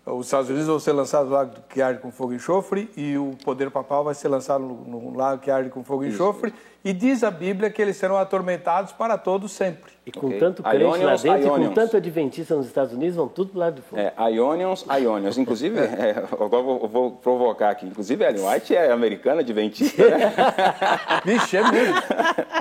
[0.06, 3.16] os Estados Unidos vão ser lançados no lago que arde com fogo e enxofre e
[3.16, 6.52] o poder papal vai ser lançado no, no lago que arde com fogo e enxofre.
[6.84, 9.94] E diz a Bíblia que eles serão atormentados para todo sempre.
[10.04, 10.38] E com Ok.
[10.38, 13.58] tanto crente lá Ionians, dentro e com tanto adventista nos Estados Unidos, vão tudo pro
[13.60, 14.12] lado de fora.
[14.18, 15.38] É, Ionians, Ionians.
[15.38, 17.86] Inclusive, é, agora eu vou, vou provocar aqui.
[17.86, 20.30] Inclusive, Ellen White é americana, adventista, né?
[21.24, 22.02] Vixe, é mesmo.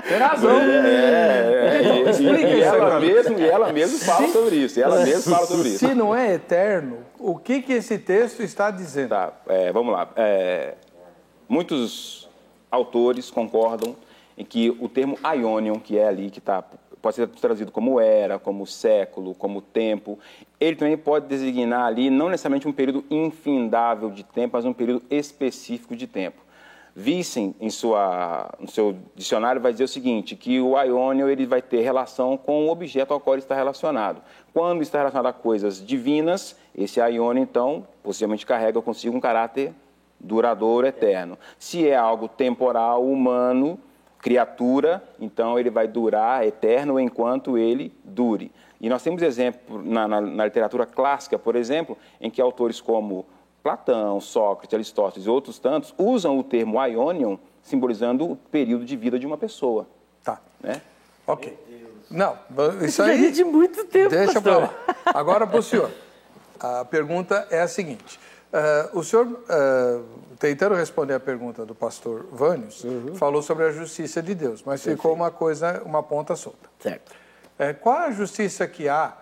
[0.08, 0.58] Tem razão.
[0.58, 4.78] É, Então, e, explica e isso ela mesmo, e ela mesma fala sobre isso.
[4.78, 5.86] E ela mesma fala sobre isso.
[5.86, 9.08] Se não é eterno, o que, que esse texto está dizendo?
[9.08, 10.10] Tá, é, vamos lá.
[10.14, 10.74] É,
[11.48, 12.28] muitos
[12.70, 13.96] autores concordam
[14.36, 16.62] em que o termo Ionion, que é ali, que tá,
[17.00, 20.18] pode ser traduzido como era, como século, como tempo,
[20.60, 25.02] ele também pode designar ali não necessariamente um período infindável de tempo, mas um período
[25.08, 26.43] específico de tempo.
[26.96, 31.60] Wissen, em sua, no seu dicionário, vai dizer o seguinte, que o Ionion ele vai
[31.60, 34.22] ter relação com o objeto ao qual ele está relacionado.
[34.52, 39.72] Quando está relacionado a coisas divinas, esse Ionion, então, possivelmente carrega consigo um caráter
[40.20, 41.36] duradouro, eterno.
[41.58, 43.78] Se é algo temporal, humano,
[44.20, 48.50] criatura, então ele vai durar eterno enquanto ele dure.
[48.80, 53.26] E nós temos exemplo na, na- na literatura clássica, por exemplo, em que autores como
[53.64, 59.18] Platão, Sócrates, Aristóteles e outros tantos usam o termo Ionion simbolizando o período de vida
[59.18, 59.86] de uma pessoa.
[60.22, 60.82] Tá, Né?
[61.26, 61.58] ok.
[62.10, 62.36] Não,
[62.82, 63.26] isso aí...
[63.28, 64.74] é de muito tempo, Deixa para lá.
[65.06, 65.90] Agora para o senhor.
[66.60, 68.20] A pergunta é a seguinte.
[68.52, 70.02] ah, o senhor, ah,
[70.38, 73.14] tentando responder a pergunta do pastor Vânios, Uhum.
[73.16, 76.68] falou sobre a justiça de Deus, mas ficou uma coisa, uma ponta solta.
[76.78, 77.12] Certo.
[77.58, 79.14] É, qual a justiça que há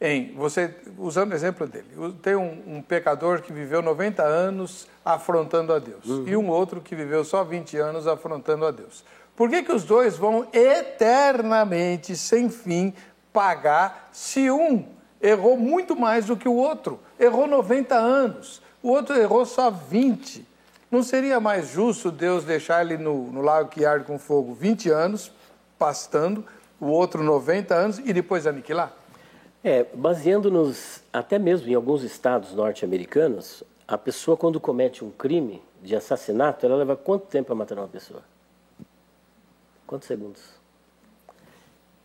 [0.00, 1.86] em, você, usando o exemplo dele,
[2.22, 6.94] tem um, um pecador que viveu 90 anos afrontando a Deus e um outro que
[6.94, 9.02] viveu só 20 anos afrontando a Deus.
[9.34, 12.94] Por que, que os dois vão eternamente, sem fim,
[13.32, 14.86] pagar se um
[15.20, 17.00] errou muito mais do que o outro?
[17.18, 20.46] Errou 90 anos, o outro errou só 20.
[20.90, 24.90] Não seria mais justo Deus deixar ele no, no lago que arde com fogo 20
[24.90, 25.32] anos,
[25.76, 26.44] pastando,
[26.80, 28.92] o outro 90 anos e depois aniquilar?
[29.62, 35.96] É, baseando-nos até mesmo em alguns estados norte-americanos, a pessoa quando comete um crime de
[35.96, 38.22] assassinato, ela leva quanto tempo para matar uma pessoa?
[39.86, 40.42] Quantos segundos?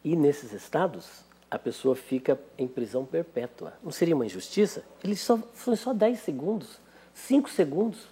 [0.03, 3.73] E nesses estados, a pessoa fica em prisão perpétua.
[3.83, 4.83] Não seria uma injustiça?
[5.03, 6.79] Ele só foi só 10 segundos,
[7.13, 8.07] 5 segundos.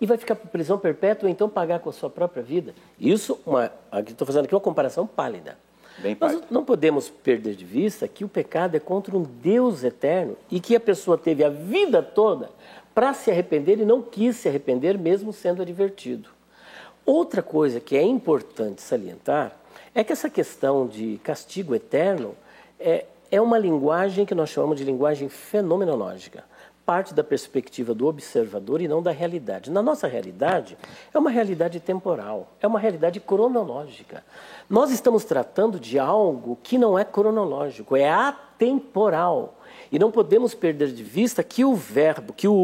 [0.00, 2.72] E vai ficar em prisão perpétua ou então pagar com a sua própria vida.
[2.98, 3.70] Isso, uma,
[4.06, 5.58] estou fazendo aqui uma comparação pálida.
[5.98, 10.36] Bem Nós não podemos perder de vista que o pecado é contra um Deus eterno
[10.50, 12.50] e que a pessoa teve a vida toda
[12.94, 16.28] para se arrepender e não quis se arrepender, mesmo sendo advertido.
[17.04, 19.56] Outra coisa que é importante salientar
[19.94, 22.34] é que essa questão de castigo eterno
[22.78, 26.44] é, é uma linguagem que nós chamamos de linguagem fenomenológica.
[26.88, 29.70] Parte da perspectiva do observador e não da realidade.
[29.70, 30.74] Na nossa realidade,
[31.12, 34.24] é uma realidade temporal, é uma realidade cronológica.
[34.70, 39.58] Nós estamos tratando de algo que não é cronológico, é atemporal.
[39.92, 42.54] E não podemos perder de vista que o verbo, que o,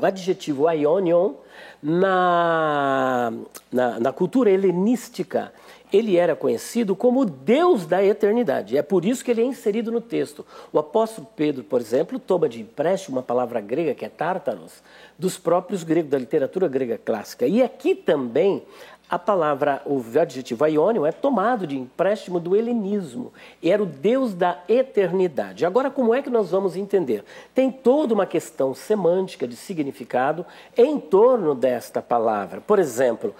[0.00, 1.34] o adjetivo aionion,
[1.80, 3.32] na,
[3.70, 5.52] na, na cultura helenística,
[5.92, 8.76] ele era conhecido como o Deus da eternidade.
[8.76, 10.44] É por isso que ele é inserido no texto.
[10.72, 14.82] O apóstolo Pedro, por exemplo, toma de empréstimo uma palavra grega que é tártaros,
[15.18, 17.46] dos próprios gregos, da literatura grega clássica.
[17.46, 18.62] E aqui também
[19.10, 23.32] a palavra, o adjetivo aionion é tomado de empréstimo do helenismo.
[23.60, 25.66] Era o Deus da eternidade.
[25.66, 27.24] Agora, como é que nós vamos entender?
[27.52, 32.60] Tem toda uma questão semântica de significado em torno desta palavra.
[32.60, 33.34] Por exemplo,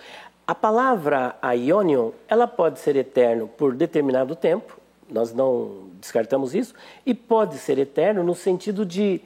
[0.50, 6.74] a palavra aionion, ela pode ser eterno por determinado tempo, nós não descartamos isso,
[7.06, 9.20] e pode ser eterno no sentido de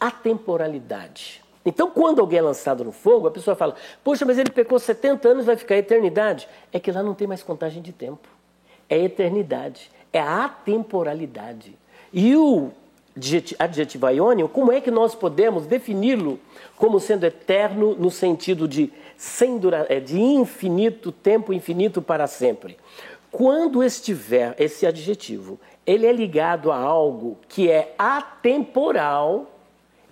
[0.00, 1.44] atemporalidade.
[1.66, 5.28] Então, quando alguém é lançado no fogo, a pessoa fala: Poxa, mas ele pecou 70
[5.28, 6.48] anos, vai ficar eternidade.
[6.72, 8.26] É que lá não tem mais contagem de tempo.
[8.88, 9.90] É eternidade.
[10.14, 11.76] É a atemporalidade.
[12.10, 12.70] E o
[13.58, 16.38] adjetivo aiônio, como é que nós podemos defini-lo
[16.76, 22.78] como sendo eterno no sentido de, sem dura, é, de infinito, tempo infinito para sempre?
[23.32, 29.50] Quando estiver esse adjetivo, ele é ligado a algo que é atemporal,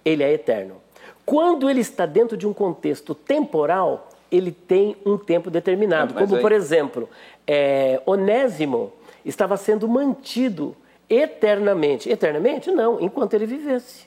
[0.04, 0.74] ele é eterno.
[1.24, 6.12] Quando ele está dentro de um contexto temporal, ele tem um tempo determinado.
[6.12, 6.42] Como, aí...
[6.42, 7.08] por exemplo,
[7.46, 8.92] é, Onésimo
[9.24, 10.76] estava sendo mantido
[11.08, 12.10] eternamente.
[12.10, 12.72] Eternamente?
[12.72, 14.06] Não, enquanto ele vivesse.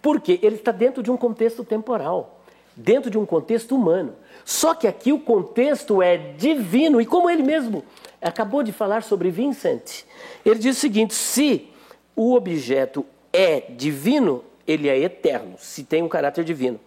[0.00, 2.40] Porque ele está dentro de um contexto temporal,
[2.74, 4.14] dentro de um contexto humano.
[4.50, 7.84] Só que aqui o contexto é divino, e como ele mesmo
[8.20, 10.02] acabou de falar sobre Vincent,
[10.44, 11.68] ele diz o seguinte: se
[12.16, 16.80] o objeto é divino, ele é eterno, se tem um caráter divino.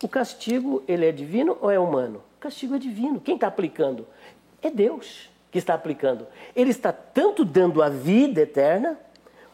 [0.00, 2.22] O castigo, ele é divino ou é humano?
[2.38, 3.20] O castigo é divino.
[3.20, 4.06] Quem está aplicando?
[4.62, 6.28] É Deus que está aplicando.
[6.54, 8.96] Ele está tanto dando a vida eterna,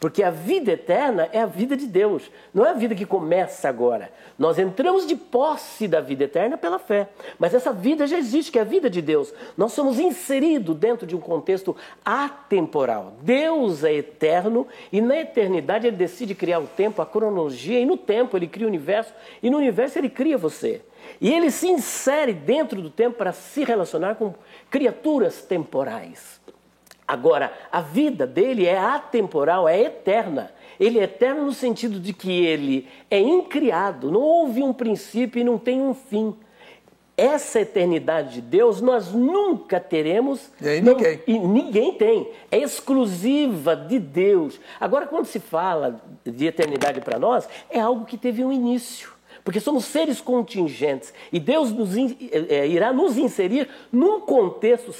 [0.06, 3.68] porque a vida eterna é a vida de Deus, não é a vida que começa
[3.68, 4.12] agora.
[4.38, 7.08] Nós entramos de posse da vida eterna pela fé,
[7.40, 9.34] mas essa vida já existe, que é a vida de Deus.
[9.56, 13.14] Nós somos inseridos dentro de um contexto atemporal.
[13.20, 17.96] Deus é eterno e na eternidade ele decide criar o tempo, a cronologia, e no
[17.96, 20.82] tempo ele cria o universo, e no universo ele cria você.
[21.20, 24.32] E ele se insere dentro do tempo para se relacionar com
[24.70, 26.35] criaturas temporais.
[27.06, 30.50] Agora, a vida dele é atemporal, é eterna.
[30.78, 35.44] Ele é eterno no sentido de que ele é incriado, não houve um princípio e
[35.44, 36.34] não tem um fim.
[37.16, 40.50] Essa eternidade de Deus nós nunca teremos.
[40.60, 41.22] E aí ninguém.
[41.26, 42.28] Não, e ninguém tem.
[42.50, 44.60] É exclusiva de Deus.
[44.78, 49.16] Agora, quando se fala de eternidade para nós, é algo que teve um início.
[49.42, 51.14] Porque somos seres contingentes.
[51.32, 51.96] E Deus nos,
[52.50, 54.92] é, irá nos inserir num contexto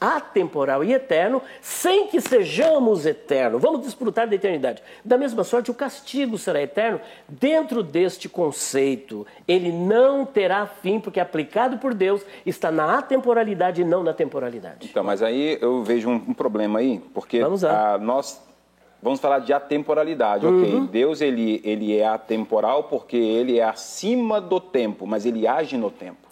[0.00, 3.60] atemporal e eterno, sem que sejamos eternos.
[3.60, 4.82] Vamos desfrutar da eternidade.
[5.04, 9.26] Da mesma sorte, o castigo será eterno dentro deste conceito.
[9.48, 14.88] Ele não terá fim, porque aplicado por Deus está na atemporalidade e não na temporalidade.
[14.90, 18.44] Então, mas aí eu vejo um, um problema aí, porque vamos a, nós
[19.02, 20.58] vamos falar de atemporalidade, uhum.
[20.58, 20.80] ok?
[20.88, 25.90] Deus ele, ele é atemporal porque ele é acima do tempo, mas ele age no
[25.90, 26.25] tempo.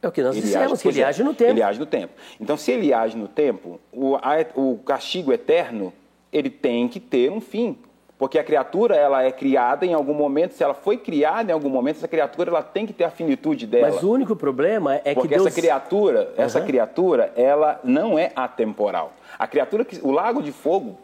[0.00, 1.50] É o que nós ele dissemos, age, que ele age no tempo.
[1.50, 2.12] Ele age no tempo.
[2.40, 5.92] Então, se ele age no tempo, o, a, o castigo eterno,
[6.32, 7.76] ele tem que ter um fim.
[8.18, 11.68] Porque a criatura, ela é criada em algum momento, se ela foi criada em algum
[11.68, 13.90] momento, essa criatura, ela tem que ter a finitude dela.
[13.92, 15.46] Mas o único problema é Porque que Deus...
[15.46, 16.44] essa criatura, uhum.
[16.44, 19.12] essa criatura, ela não é atemporal.
[19.38, 20.98] A criatura, que, o lago de fogo,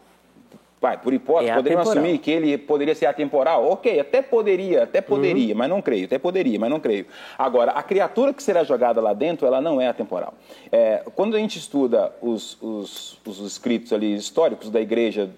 [0.85, 3.67] Vai, por hipótese, é podemos assumir que ele poderia ser atemporal?
[3.71, 5.59] Ok, até poderia, até poderia, uhum.
[5.59, 6.05] mas não creio.
[6.05, 7.07] Até poderia, mas não creio.
[7.39, 10.35] Agora, a criatura que será jogada lá dentro, ela não é atemporal.
[10.71, 15.31] É, quando a gente estuda os, os, os, escritos ali históricos da igreja,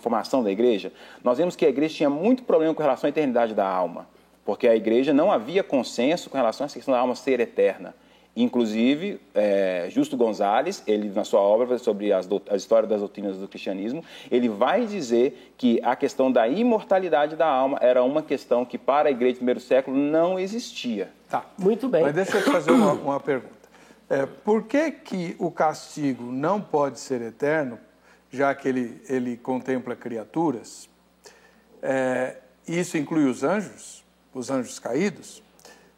[0.00, 0.90] formação da igreja,
[1.22, 4.04] nós vemos que a igreja tinha muito problema com relação à eternidade da alma.
[4.44, 7.94] Porque a igreja não havia consenso com relação a essa questão da alma ser eterna.
[8.40, 13.48] Inclusive, é, Justo Gonzalez, ele na sua obra sobre as, a história das doutrinas do
[13.48, 18.78] cristianismo, ele vai dizer que a questão da imortalidade da alma era uma questão que
[18.78, 21.10] para a igreja do primeiro século não existia.
[21.28, 22.04] Tá, muito bem.
[22.04, 23.56] Mas deixa eu te fazer uma, uma pergunta.
[24.08, 27.76] É, por que, que o castigo não pode ser eterno,
[28.30, 30.88] já que ele, ele contempla criaturas?
[31.82, 32.36] É,
[32.68, 35.42] isso inclui os anjos, os anjos caídos?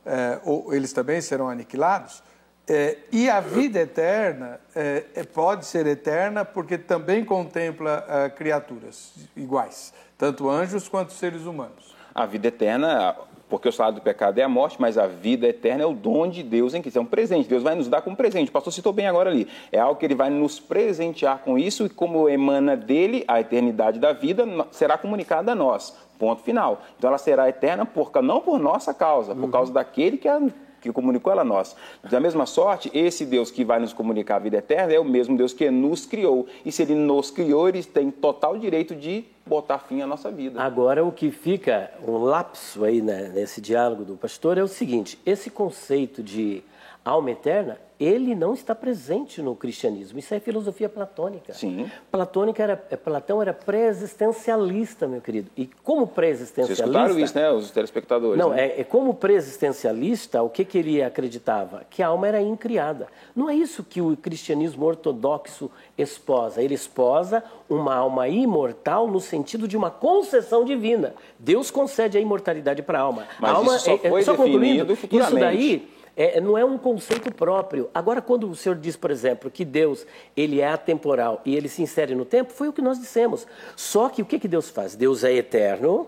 [0.06, 2.29] É, ou eles também serão aniquilados?
[2.68, 9.12] É, e a vida eterna é, é, pode ser eterna porque também contempla é, criaturas
[9.36, 11.96] iguais, tanto anjos quanto seres humanos.
[12.14, 13.16] A vida eterna,
[13.48, 16.28] porque o salário do pecado é a morte, mas a vida eterna é o dom
[16.28, 17.48] de Deus em que é um presente.
[17.48, 18.50] Deus vai nos dar como presente.
[18.50, 19.48] O pastor citou bem agora ali.
[19.72, 23.98] É algo que ele vai nos presentear com isso e como emana dele a eternidade
[23.98, 25.96] da vida, será comunicada a nós.
[26.18, 26.82] Ponto final.
[26.98, 29.50] Então ela será eterna por, não por nossa causa, por uhum.
[29.50, 30.40] causa daquele que a
[30.80, 31.76] que comunicou ela a nós.
[32.10, 35.36] Da mesma sorte, esse Deus que vai nos comunicar a vida eterna é o mesmo
[35.36, 36.46] Deus que nos criou.
[36.64, 40.62] E se ele nos criou, ele tem total direito de botar fim à nossa vida.
[40.62, 45.18] Agora, o que fica um lapso aí né, nesse diálogo do pastor é o seguinte:
[45.26, 46.62] esse conceito de
[47.04, 50.18] alma eterna ele não está presente no cristianismo.
[50.18, 51.52] Isso é filosofia platônica.
[51.52, 51.90] Sim.
[52.10, 55.50] Platônica era, é, Platão era pré-existencialista, meu querido.
[55.54, 56.82] E como pré-existencialista...
[56.82, 58.38] Vocês escutaram isso, né, os telespectadores?
[58.38, 58.68] Não, né?
[58.68, 61.82] é, é, como pré-existencialista, o que, que ele acreditava?
[61.90, 63.06] Que a alma era incriada.
[63.36, 66.62] Não é isso que o cristianismo ortodoxo esposa.
[66.62, 71.14] Ele esposa uma alma imortal no sentido de uma concessão divina.
[71.38, 73.28] Deus concede a imortalidade para a alma.
[73.38, 76.76] Mas a alma, isso só foi é, só definido Isso daí é, não é um
[76.76, 77.88] conceito próprio.
[77.94, 80.06] Agora, quando o senhor diz, por exemplo, que Deus
[80.36, 83.46] ele é atemporal e ele se insere no tempo, foi o que nós dissemos.
[83.76, 84.94] Só que o que, que Deus faz?
[84.94, 86.06] Deus é eterno,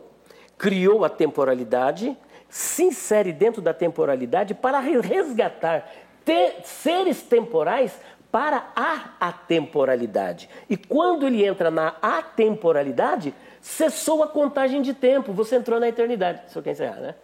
[0.59, 2.17] criou a temporalidade,
[2.49, 5.91] se insere dentro da temporalidade para resgatar
[6.65, 7.99] seres temporais
[8.31, 10.49] para a atemporalidade.
[10.69, 16.51] E quando ele entra na atemporalidade, cessou a contagem de tempo, você entrou na eternidade.
[16.51, 17.15] Só quer encerrar, né?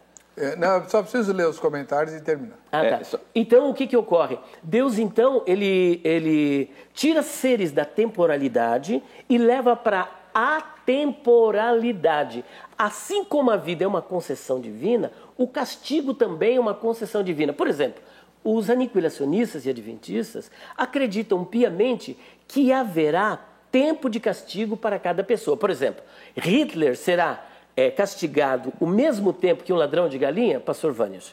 [0.41, 2.57] É, não, só preciso ler os comentários e terminar.
[2.71, 2.87] Ah, tá.
[3.01, 4.39] É, só- Então, o que, que ocorre?
[4.63, 12.45] Deus, então, ele, ele tira seres da temporalidade e leva para a temporalidade.
[12.77, 17.53] Assim como a vida é uma concessão divina, o castigo também é uma concessão divina.
[17.53, 18.01] Por exemplo,
[18.45, 22.17] os aniquilacionistas e adventistas acreditam piamente
[22.47, 25.57] que haverá tempo de castigo para cada pessoa.
[25.57, 26.03] Por exemplo,
[26.37, 27.45] Hitler será
[27.79, 31.33] é, castigado o mesmo tempo que um ladrão de galinha, pastor Vânios?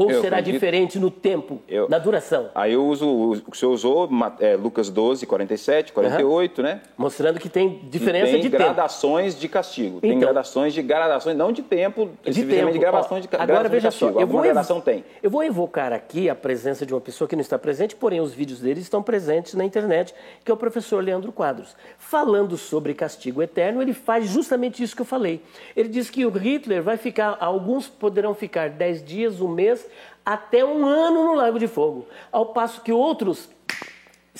[0.00, 2.48] Ou Eu será acredito- diferente no tempo, Eu- na duração?
[2.54, 4.08] Aí eu uso o que o senhor usou,
[4.40, 6.80] é, Lucas 12, 47, 48, né?
[6.96, 8.62] Mostrando que tem diferença tem de tempo.
[8.62, 10.00] gradações de castigo.
[10.00, 12.72] tem Então- gradações de gradações, não de tempo, de tempo.
[12.72, 14.20] de gradações de, Ó, ca- Agora veja só, castigo.
[14.22, 15.04] eu vou, gradação tem.
[15.22, 18.32] eu vou evocar aqui a presença de uma pessoa que não está presente, porém os
[18.32, 21.76] vídeos dele estão presentes na internet, que é o professor Leandro Quadros.
[21.98, 25.42] Falando sobre castigo eterno, ele faz justamente isso que eu falei.
[25.76, 29.86] Ele diz que o Hitler vai ficar, alguns poderão ficar 10 dias, um mês,
[30.32, 33.48] até um ano no Lago de Fogo, ao passo que outros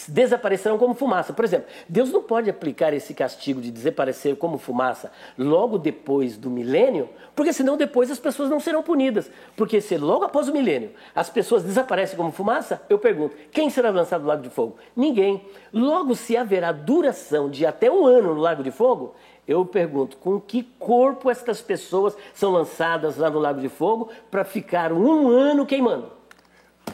[0.08, 1.32] desaparecerão como fumaça.
[1.32, 6.48] Por exemplo, Deus não pode aplicar esse castigo de desaparecer como fumaça logo depois do
[6.48, 9.28] milênio, porque senão depois as pessoas não serão punidas.
[9.56, 13.90] Porque se logo após o milênio as pessoas desaparecem como fumaça, eu pergunto, quem será
[13.90, 14.76] lançado no lago de fogo?
[14.94, 15.44] Ninguém.
[15.72, 19.16] Logo, se haverá duração de até um ano no lago de fogo,
[19.46, 24.44] eu pergunto, com que corpo estas pessoas são lançadas lá no lago de fogo para
[24.44, 26.10] ficar um ano queimando?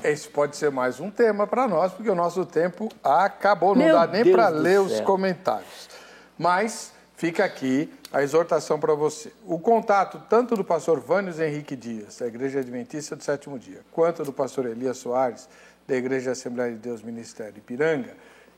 [0.03, 3.74] Esse pode ser mais um tema para nós, porque o nosso tempo acabou.
[3.74, 5.88] Não Meu dá nem para ler os comentários.
[6.38, 9.32] Mas fica aqui a exortação para você.
[9.44, 14.22] O contato tanto do pastor Vânios Henrique Dias, da Igreja Adventista do Sétimo Dia, quanto
[14.22, 15.49] do pastor Elias Soares,
[15.86, 18.14] da Igreja Assembleia de Deus Ministério Ipiranga,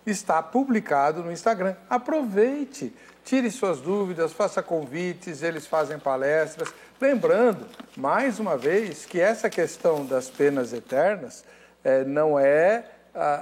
[0.06, 1.74] está publicado no Instagram.
[1.88, 2.94] Aproveite,
[3.28, 6.72] tire suas dúvidas, faça convites, eles fazem palestras.
[6.98, 11.44] Lembrando, mais uma vez, que essa questão das penas eternas
[11.84, 12.86] eh, não é,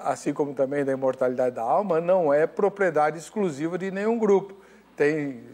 [0.02, 4.56] assim como também da imortalidade da alma, não é propriedade exclusiva de nenhum grupo.
[4.96, 5.44] Tem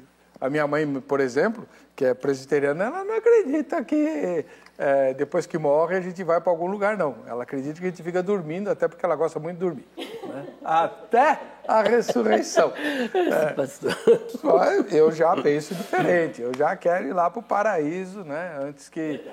[0.40, 4.46] a minha mãe, por exemplo, que é presbiteriana, ela não acredita que
[4.78, 7.16] eh, depois que morre a gente vai para algum lugar, não.
[7.26, 9.86] Ela acredita que a gente fica dormindo, até porque ela gosta muito de dormir.
[9.96, 10.46] né?
[10.64, 12.72] Até a ressurreição.
[13.54, 13.94] Pastor.
[14.40, 16.42] Só Eu já penso diferente.
[16.42, 18.58] Eu já quero ir lá para o paraíso, né?
[18.60, 19.24] Antes que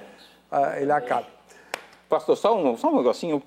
[0.51, 1.27] ah, ele acabe.
[2.09, 3.39] Pastor, só um, só um negocinho.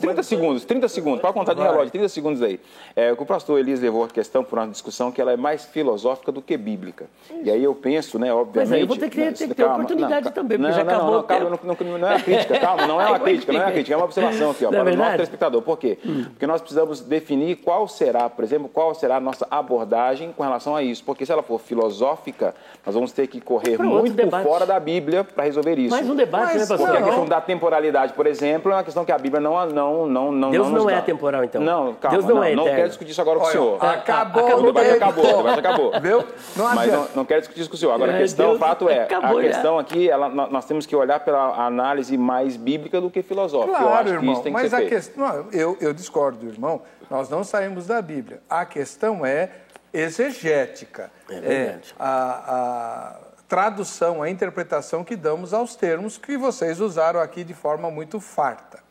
[0.00, 2.58] 30 segundos, 30 segundos, pode contar de relógio, 30 segundos aí.
[2.96, 6.32] É, o pastor Elias levou a questão por uma discussão que ela é mais filosófica
[6.32, 7.06] do que bíblica.
[7.44, 8.70] E aí eu penso, né, obviamente...
[8.70, 10.82] Mas aí eu vou ter que- Não, ter que ter oportunidade também, porque não, já
[10.82, 13.52] não, acabou não, calma, não, não, não é uma crítica, calma, não é uma crítica,
[13.52, 15.62] não é uma crítica, é uma observação aqui, ó, Não é para o nosso telespectador.
[15.62, 15.98] Por quê?
[16.30, 20.74] Porque nós precisamos definir qual será, por exemplo, qual será a nossa abordagem com relação
[20.74, 21.04] a isso.
[21.04, 22.52] Porque se ela for filosófica,
[22.84, 24.44] nós vamos ter que correr Para muito debate.
[24.44, 25.90] fora da Bíblia para resolver isso.
[25.94, 26.96] Mais um debate, Mas, né, Porque pastor?
[26.96, 27.06] a Não.
[27.06, 30.50] questão da temporalidade, por exemplo, é uma questão que a Bíblia não não não não
[30.50, 30.98] Deus não não é dá.
[31.00, 31.60] atemporal, então.
[31.60, 32.76] Não, calma, Deus não não, é não eterno.
[32.76, 33.78] quero discutir isso agora com o senhor.
[33.80, 35.92] Olha, acabou, acabou o debate acabou, o debate acabou.
[36.00, 36.24] Viu?
[36.56, 37.92] Não Mas não, não quero discutir isso com o senhor.
[37.92, 39.48] Agora, a Ai, questão, Deus, o fato é, acabou a já.
[39.48, 43.72] questão aqui, ela, nó- nós temos que olhar pela análise mais bíblica do que filosófica.
[43.76, 44.90] Eu Claro, acho que irmão, isso tem que mas ser a feito.
[44.90, 45.26] questão.
[45.26, 48.40] não, Eu, eu discordo do irmão, nós não saímos da Bíblia.
[48.48, 49.50] A questão é
[49.92, 51.10] exegética.
[51.30, 51.94] É verdade.
[51.98, 52.10] a,
[52.46, 53.16] a
[53.52, 58.82] tradução, a interpretação que damos aos termos que vocês usaram aqui de forma muito farta.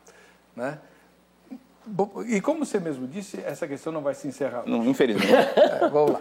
[0.54, 0.78] Né?
[2.28, 4.62] E como você mesmo disse, essa questão não vai se encerrar.
[4.64, 5.32] Não, infelizmente.
[5.34, 6.20] É, vamos lá.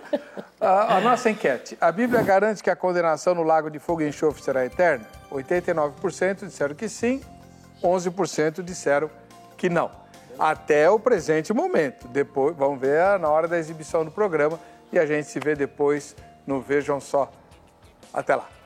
[0.59, 1.77] A, a nossa enquete.
[1.79, 5.05] A Bíblia garante que a condenação no lago de fogo e enxofre será eterna?
[5.31, 7.21] 89% disseram que sim,
[7.83, 9.07] 11% disseram
[9.55, 9.91] que não.
[10.39, 12.07] Até o presente momento.
[12.07, 14.59] Depois, vamos ver na hora da exibição do programa
[14.91, 16.15] e a gente se vê depois
[16.47, 17.31] no Vejam Só.
[18.13, 18.60] Até lá.